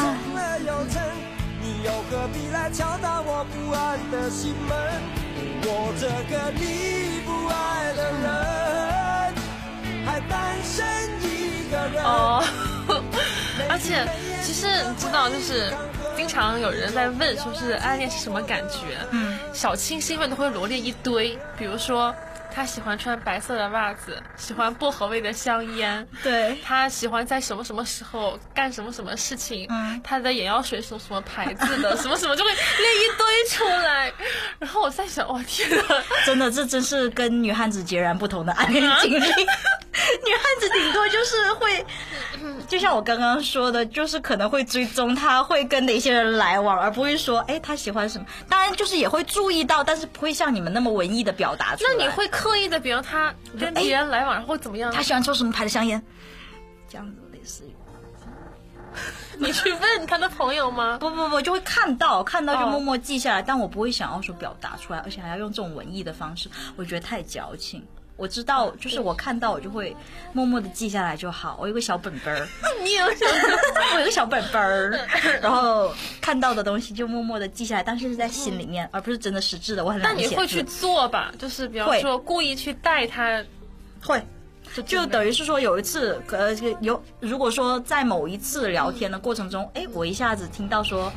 [5.63, 9.35] 我这个你不爱的人，
[10.05, 10.85] 还单身
[11.21, 12.03] 一个人。
[12.03, 12.43] 哦，
[13.69, 14.07] 而且
[14.43, 15.71] 其实你知道，就是
[16.17, 18.97] 经常有人在问，说是暗恋是什么感觉？
[19.11, 22.13] 嗯，小清新们都会罗列一堆，比如说
[22.53, 26.05] 他喜欢穿白色的袜子，喜欢薄荷味的香烟。
[26.21, 34.11] 对，他喜欢在什么什么时候干什么什么事情，嗯他的眼药水是什么什么牌子的， 什么什么就会列一堆出来。
[34.59, 35.83] 然后我在想，哇天呐，
[36.25, 39.17] 真的，这真是跟女汉子截然不同的暗恋经历。
[40.25, 41.85] 女汉子顶多就是会，
[42.67, 48.25] 就像我刚刚说的，就是可能会追踪他会跟哪些人来往，而不会说，哎，他喜欢什么。
[48.49, 51.91] 当然，就是也会注意到，但是不会像你们那么文艺的表达出来。
[51.97, 54.91] 那你会刻意的，比如他跟别人来往，然后怎么样？
[54.91, 56.01] 他喜欢抽什么牌的香烟？
[56.89, 57.71] 这样子类似于。
[59.37, 60.97] 你去问他的朋友吗？
[60.99, 67.85] 不不不，就会看到，看到就哦默默记下来，但我不会想要说表达出来，而且还要用这种文艺的方式，我觉得太矫情。
[68.21, 69.95] 我知道，就是我看到我就会
[70.31, 71.57] 默默的记下来就好。
[71.59, 72.47] 我有个小本本儿，
[72.83, 74.91] 你有小本我有个小本本儿，
[75.41, 79.83] 然后看到的东西就默默的记下来，但是是在心里面，而不是真的实质的。
[79.83, 81.33] 我很但懒得写字你会去做吧？
[81.39, 83.43] 就是比方说故意去带他，
[84.03, 84.23] 会。
[84.75, 91.11] 就就等于是说有一次，呃，有如果说在某一次聊天的过程中，哎，我一下子听到说，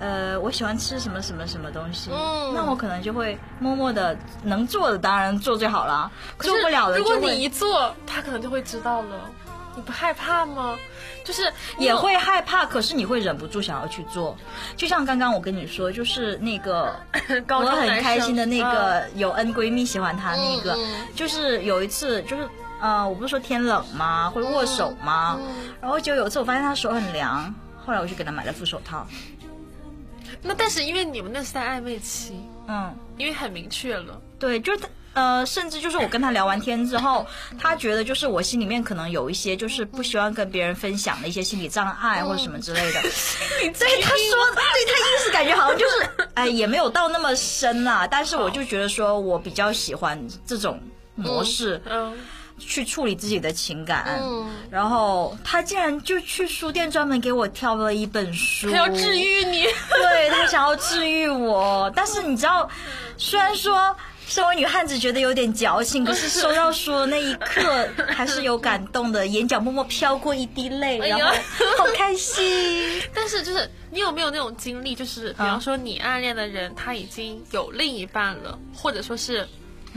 [0.00, 9.30] 呃，我喜欢吃什么什么什么东西，嗯那我可能就会默默的能做的当然做最好了，做不了的如果你一做，他可能就会知道了。
[9.76, 10.74] 你不害怕吗？
[11.22, 14.34] 就是也会害怕，可是你会忍不住想要去做。
[14.74, 16.96] 就像刚刚我跟你说，就是那个
[17.46, 20.74] 高我很开心的那嗯个有恩闺蜜喜欢他那个，
[21.14, 22.48] 就是有一次就是。
[22.80, 24.30] 呃，我不是说天冷吗？
[24.30, 25.38] 会握手吗？
[25.40, 25.46] 嗯
[25.80, 27.54] 然后就有一次我发现他手很凉，
[27.84, 29.06] 后来我就给他买了副手套。
[30.42, 32.34] 那但是因为你们那是在暧昧期，
[32.66, 37.26] 嗯，因为很明确了，对，就是他呃，甚至就是我跟他聊完天之后，
[37.58, 43.00] 他觉得就是我心里面可能有一些就是不希望跟别人分享的一些心理障碍或者什么之类的。
[43.62, 48.06] 对，他说，对他意思感觉好像就是，哎，也没有到那么深啦。
[48.06, 50.78] 但是我就觉得说我比较喜欢这种
[51.14, 51.80] 模式。
[51.86, 52.12] 嗯，
[52.58, 54.46] 去处理自己的情感，嗯。
[54.70, 62.68] 然后他竟然就去书店专门给我挑了一本书，他要治愈你，对他想要治愈我，但是你知道，
[63.16, 63.96] 虽然说
[64.26, 71.32] 身为女汉子觉得有点矫情，可是收到书的那一刻还是有感动的，眼角默默飘过一滴泪，然后
[71.78, 73.00] 好开心。
[73.14, 79.46] 但是就是你有没有那种经历，就是比方说你暗恋的人他已经有另一半了，或者说是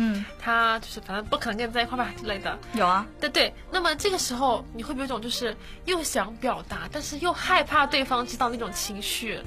[0.02, 2.58] 嗯，他就是反正不可能跟你在一块吧之类的。
[2.74, 9.40] 有啊，对对，那么这个时候你会不会有一种就是又想表达，但是又害怕对方知道那种情绪？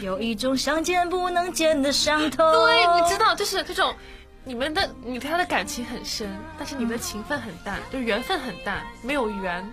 [0.00, 2.52] 有一种想见不能见的伤痛。
[2.52, 3.92] 对，你知道，就是这种，
[4.44, 9.68] 你们的你对他的感情很深，但是你们的情分很淡，就是缘分很淡，没有缘。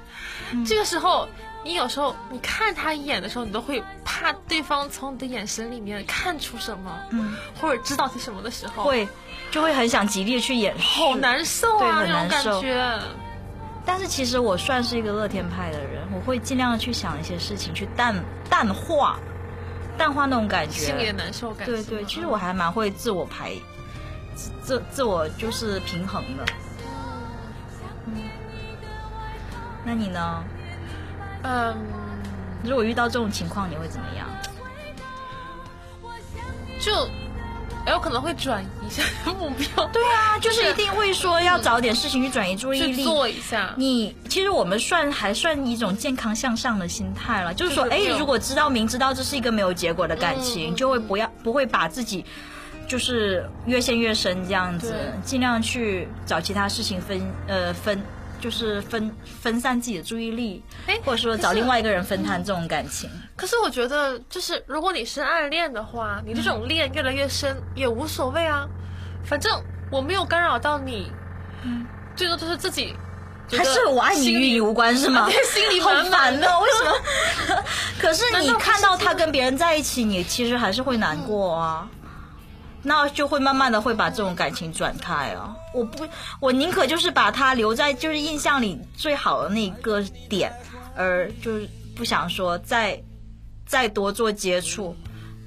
[0.65, 1.27] 这个时候，
[1.63, 9.07] 你有时候你看他一眼的时候，你都会怕对方从你的眼神里面看出什么，嗯，或者知道些什么的时候，会
[9.51, 12.99] 就会很想极力的去掩饰，好难受啊，很那种感觉。
[13.85, 18.15] 但是其实我算是一个乐天派的人，我会尽量的去想一些事情，去淡
[18.49, 19.19] 淡化，
[19.97, 20.79] 淡化那种感觉。
[20.79, 21.65] 心里的难受感。
[21.65, 23.53] 对对，其实我还蛮会自我排，
[24.35, 26.45] 自自自我就是平衡的。
[28.07, 28.13] 嗯，
[29.85, 30.43] 那你呢？
[31.43, 31.77] 嗯，
[32.63, 34.27] 如果遇到这种情况，你会怎么样？
[36.79, 37.07] 就
[37.91, 43.03] 有可能会转移一下 目标，对啊，就是一定会说要找点事情去转移注意去力。
[43.03, 43.73] 做一下。
[43.77, 52.25] 你其实我们算还算一种健康向上的心态了，就是说，哎就是，如果知道明知道这是一个没有结果的感情，嗯就会不要不会把自己
[52.87, 58.01] 就是越陷越深这样子，尽量去找其他事情分呃分。
[58.45, 63.09] 就是分分散自己的注意力，哎或者说找另外一个人分摊这种感情。
[63.35, 68.67] 可是我觉得，就是如果你是暗恋的话，你这种恋越来越深也无所谓啊，
[69.25, 69.51] 反正
[69.91, 71.11] 我没有干扰到你，
[72.15, 72.95] 最多就是自己
[73.49, 75.25] 还是我爱你与你无关是吗？
[75.27, 76.47] 对心里好满满的。
[76.59, 77.63] 为什么？
[77.99, 81.89] 可是你看到他跟别人在一起，你其实还是会难过啊。
[82.87, 85.55] 那就会慢慢的会把这种感情转开啊！
[85.73, 86.07] 我不，
[86.39, 90.53] 我宁可就是把它留在就是印象里最好的那一个点，
[90.95, 93.01] 而就是不想说再
[93.65, 94.95] 再多做接触。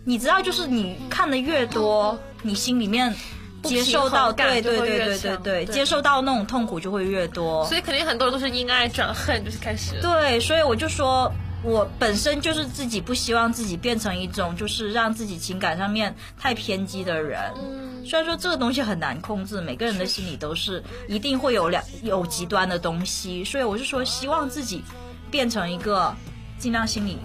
[0.04, 3.14] 你知道，就是你看的越多，你心里面
[3.62, 7.64] 接受到，对对对对对，对接受到那种痛苦就会越多。
[7.66, 10.00] 所以肯定很多人都是因爱转恨，就是开始。
[10.02, 11.32] 对，所以我就说，
[11.62, 17.52] 我本身就是自己不希望自己变成一种就是让自己情感上面太偏激的人。
[17.56, 24.84] 嗯，虽然说这个东西很难控制，每个人的心里都是一定会有两有极端的东西，所以我是说，希望自己
[25.32, 26.14] 变成一个
[26.58, 27.18] 尽量心理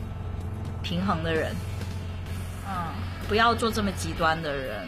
[0.82, 1.56] 平衡的人，
[2.68, 2.74] 嗯，
[3.30, 4.88] 不要做这么极端的人。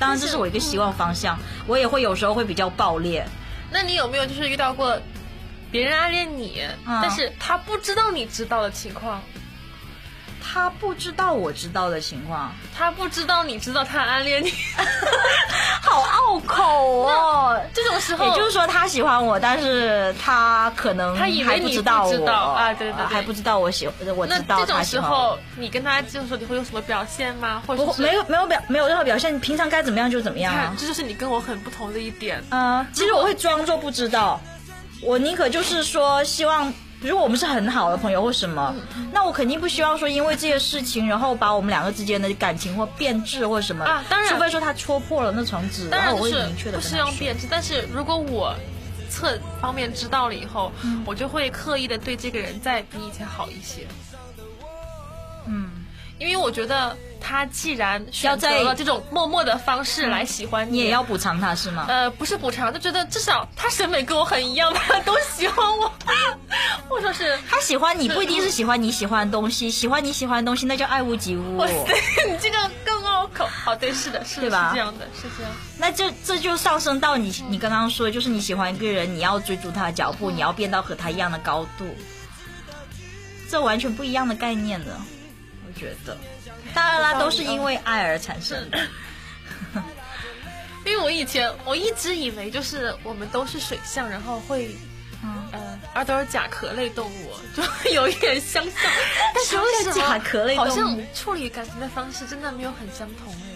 [0.00, 1.38] 当然，这是我一个希望方向。
[1.68, 3.24] 我也会有时候会比较爆裂，
[3.70, 5.00] 那你有没有就是遇到过
[5.74, 9.20] 别人暗恋你，嗯但是他不知道你知道的情况？
[10.40, 14.52] 他不知道我知道的情况，他不知道你知道他暗恋你，
[15.82, 16.62] 好拗口
[17.02, 17.60] 哦。
[17.74, 27.60] 这种时候，也就是说，他喜欢我，但是他可能他以为你知道我不知道啊对对对呃还不知道我喜欢，我那知道这种他喜欢我时候，你跟他这种时候，你会有什么表现吗？
[27.66, 30.72] 或者没有没有表没有任何表现，你平常该怎么样就怎么样，啊。
[30.78, 32.40] 这就是你跟我很不同的一点。
[32.50, 34.40] 呃，其实我会装作不知道，
[35.04, 36.72] 我宁可就是说希望。
[37.00, 43.84] 如果我们是很好的朋友或什么，嗯那我肯定不希望说因为这些事情，然后把我们两个之间的感情或变质或什么。
[43.84, 47.10] 啊当然除非说他戳破了那层纸，当然后我会明确的是不是跟他说。
[47.10, 48.54] 用变质，但是如果我
[49.10, 53.86] 侧方面知道了以后，嗯我就会刻意的对这个人再比以前好一些。
[56.24, 61.86] 嗯，因为我觉得他既然选择要在了这种默默的方式来喜欢你也要补偿他是吗？
[61.88, 65.90] 呃，不是补偿，就觉得至少他审美跟我很一样，他 都喜欢我，
[66.88, 71.66] 或者是他喜欢你不一定是喜欢你喜欢的东西，喜欢你喜欢的东西那叫爱屋及乌哇。
[71.68, 71.74] 塞，
[72.28, 73.46] 你这个更拗口。
[73.64, 75.52] 好，对，是的，是的，是这样的，是这样。
[75.78, 81.86] 那这这就上升到你你刚刚说，就是你喜欢一个人，你要追逐他的脚步，你要变到和他一样的高度，
[83.50, 85.13] 这完全不一样的概念的，我
[85.74, 86.16] 觉得。
[86.74, 88.78] 当然啦，都是因为爱而产生的。
[90.86, 94.74] 因为我以前我一直以为就是我们都是水象，然后会。
[95.26, 97.62] 嗯，呃，而都是甲壳类动物，就
[97.92, 98.74] 有一点相像，
[99.34, 99.50] 但是
[99.84, 103.46] 什么甲壳类动物好像处理感情的方式真的没有很相同哎。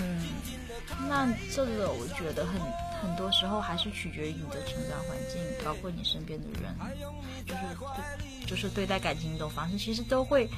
[0.00, 0.26] 嗯，
[1.08, 2.60] 那这个我觉得很
[3.00, 6.74] 很多时候还是取决于你的成长环境，包括你身边的人，
[7.46, 10.50] 就是对就是对待感情的一种方式，其实都会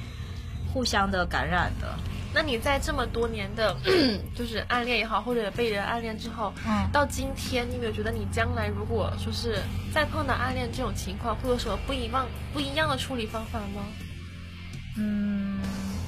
[0.77, 1.97] 互相的感染的。
[2.31, 3.75] 那你在这么多年的，
[4.37, 9.57] 就是暗恋也好，或者被人暗恋之后，嗯到今天，你有没有觉得你将来如果说是
[9.91, 13.81] 再碰到暗恋这种情况，会有什么不一样不一样的处理方法吗？
[14.99, 15.59] 嗯，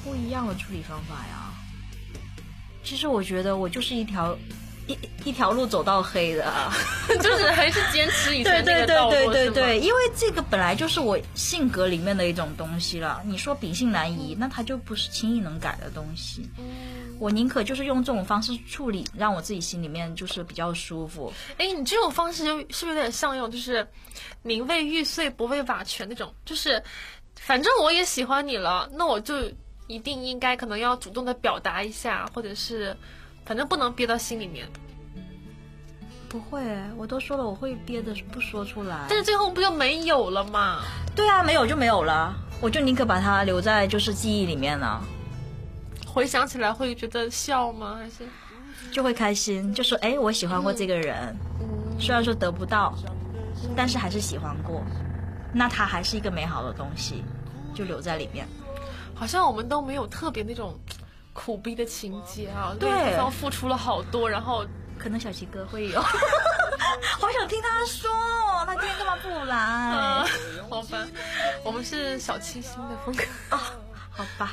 [0.04, 1.50] 不一样的处理方法呀。
[2.84, 4.38] 其实我觉得我就是一条
[4.90, 4.98] 一
[5.30, 6.74] 一条路走到黑的啊。
[7.22, 13.22] 就是还是坚持以对前那对对个道路，对对是吗对，因为这个本来就是我性格里面的一种东西了。
[13.26, 16.50] 你说秉性难移，那它就不是轻易能改的东西。
[17.20, 21.34] 我宁可就是用这种方式处理，让我自己心里面就是比较舒服。
[21.58, 23.86] 哎，你这种方式就是不是有点像用就是
[24.44, 26.82] 宁为玉碎不为瓦全那种，就是
[27.36, 29.36] 反正我也喜欢你了，那我就
[29.88, 32.96] 一定应该可能要主动的表达一下，或者是
[33.50, 34.68] 反正不能憋到心里面。
[36.30, 36.64] 不会，
[36.96, 39.08] 我都说了，我会憋着不说出来。
[39.10, 40.82] 但是最后不就没有了吗？
[41.16, 42.32] 对啊，没有就没有了，
[42.62, 45.04] 我就宁可把它留在就是记忆里面了，
[46.06, 47.96] 回想起来会觉得笑吗？
[47.98, 48.30] 还是
[48.92, 51.36] 就会开心，就说哎，我喜欢过这个人，
[52.00, 52.94] 虽然说得不到，
[53.76, 54.84] 但是还是喜欢过，
[55.52, 57.24] 那它还是一个美好的东西，
[57.74, 58.48] 就留在里面。
[59.16, 60.80] 好像我们都没有特别那种
[61.34, 62.76] 苦逼的情节啊？
[62.80, 64.66] 对方付出了好多，然后
[64.98, 68.10] 可能小齐哥会有，好想听他说，
[68.66, 69.56] 他今天干嘛不来？
[69.56, 70.26] 啊，
[70.70, 71.06] 好吧，
[71.64, 73.24] 我们是小清新的风格。
[74.20, 74.52] 好吧，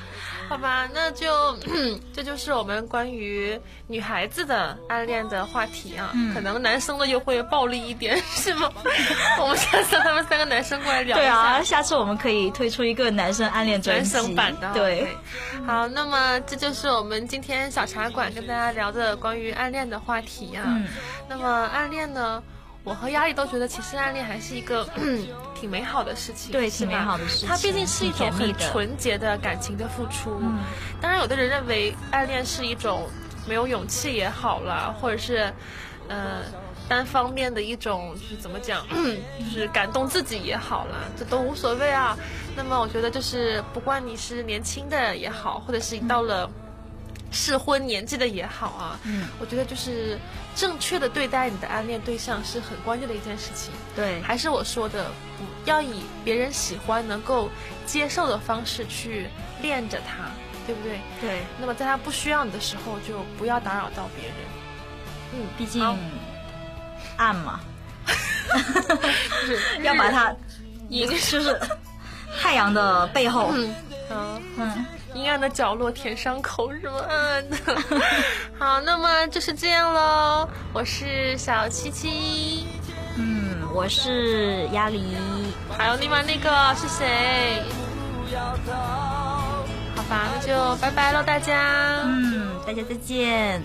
[0.48, 1.56] 好吧，那就
[2.14, 6.12] 这就是我们关于女孩子的暗恋的话题啊。
[6.14, 8.70] 嗯可能男生的又会暴力一点，是吗？
[9.40, 11.24] 我们下次让他们三个男生过来聊一下。
[11.24, 15.08] 对啊，下次我们可以推出一个男生暗恋专男，生版的，对。
[15.66, 20.62] 好，那么这就是我们今天小茶馆跟大家聊的关于暗恋的话题啊。
[20.64, 20.86] 嗯，
[21.28, 22.40] 那么暗恋呢，
[22.86, 24.88] 我和压力都觉得，其实暗恋还是一个
[25.60, 30.38] 挺美好的事情，对挺美好的事情它毕竟是一种很纯洁的感情的付出。
[30.40, 30.60] 嗯
[31.00, 33.08] 当然，有的人认为暗恋是一种
[33.48, 35.52] 没有勇气也好啦，或者是
[36.06, 36.42] 呃
[36.88, 38.86] 单方面的一种，就是怎么讲，
[39.40, 42.16] 就是感动自己也好啦，这都无所谓啊。
[42.56, 46.48] 那么我觉得就是不管你是年轻的也好，或者是到了。
[47.30, 50.18] 适婚年纪的也好啊，嗯，我觉得就是
[50.54, 53.72] 正确的对待你的暗恋对象是很关键的一件事情。
[53.94, 57.50] 对，还是我说的，不要以别人喜欢、能够
[57.84, 59.28] 接受的方式去
[59.60, 60.30] 恋着他，
[60.66, 61.00] 对不对？
[61.20, 64.36] 对，那么在他不需要你的时候，就不要打扰到别人。
[65.34, 65.96] 嗯，毕竟好。
[67.18, 67.60] 暗嘛，
[69.40, 70.34] 就 是要把它
[70.88, 71.58] 也就是
[72.38, 73.74] 太阳的背后，嗯
[74.10, 77.00] 嗯嗯，阴暗的角落舔伤口是吗？
[77.08, 77.56] 暗暗的。
[78.58, 80.46] 好，那么就是这样喽。
[80.74, 82.66] 我是小七七，
[83.16, 85.16] 嗯，我是鸭梨，
[85.76, 87.62] 还有另外那个是谁？
[88.22, 89.64] 不要逃，
[89.96, 92.02] 好吧，那就拜拜喽，大家。
[92.04, 93.62] 嗯，大家再见。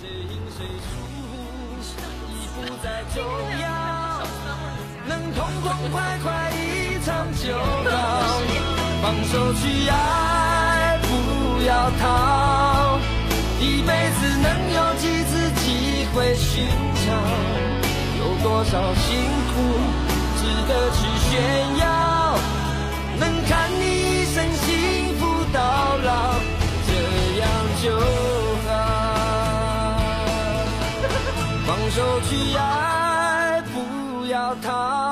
[0.00, 0.88] 谁赢谁输
[2.30, 3.24] 已不再重
[3.60, 4.22] 要，
[5.06, 8.77] 能痛痛快快一场就好。
[9.00, 12.98] 放手去爱，不要逃，
[13.60, 16.66] 一辈子能有几次机会寻
[17.06, 17.06] 找？
[18.18, 19.06] 有多少辛
[19.54, 19.54] 苦
[20.36, 20.98] 值得去
[21.30, 21.32] 炫
[21.78, 21.84] 耀？
[23.20, 24.66] 能看你一生幸
[25.18, 25.20] 福
[25.52, 25.58] 到
[25.98, 26.34] 老，
[26.86, 26.90] 这
[27.40, 27.48] 样
[27.82, 27.84] 就
[28.66, 28.68] 好。
[31.66, 31.96] 放手
[32.28, 35.07] 去爱，不要逃。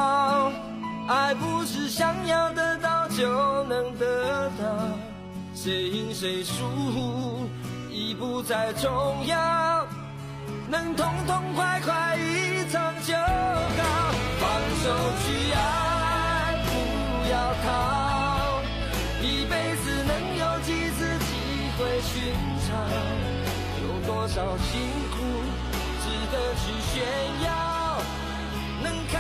[3.77, 4.65] 能得到，
[5.55, 6.65] 谁赢谁输
[7.91, 9.87] 已不再重要。
[10.71, 13.21] 能痛痛快快一场就好，
[14.41, 14.49] 放
[14.83, 14.87] 手
[15.21, 16.71] 去爱，不
[17.31, 18.63] 要逃，
[19.21, 21.29] 一辈子能有几次机
[21.77, 22.33] 会寻
[22.67, 22.73] 找，
[23.83, 24.73] 有多少辛
[25.13, 25.15] 苦
[26.01, 26.65] 值得去
[26.95, 26.95] 炫
[27.45, 27.47] 耀，
[28.83, 29.15] 能看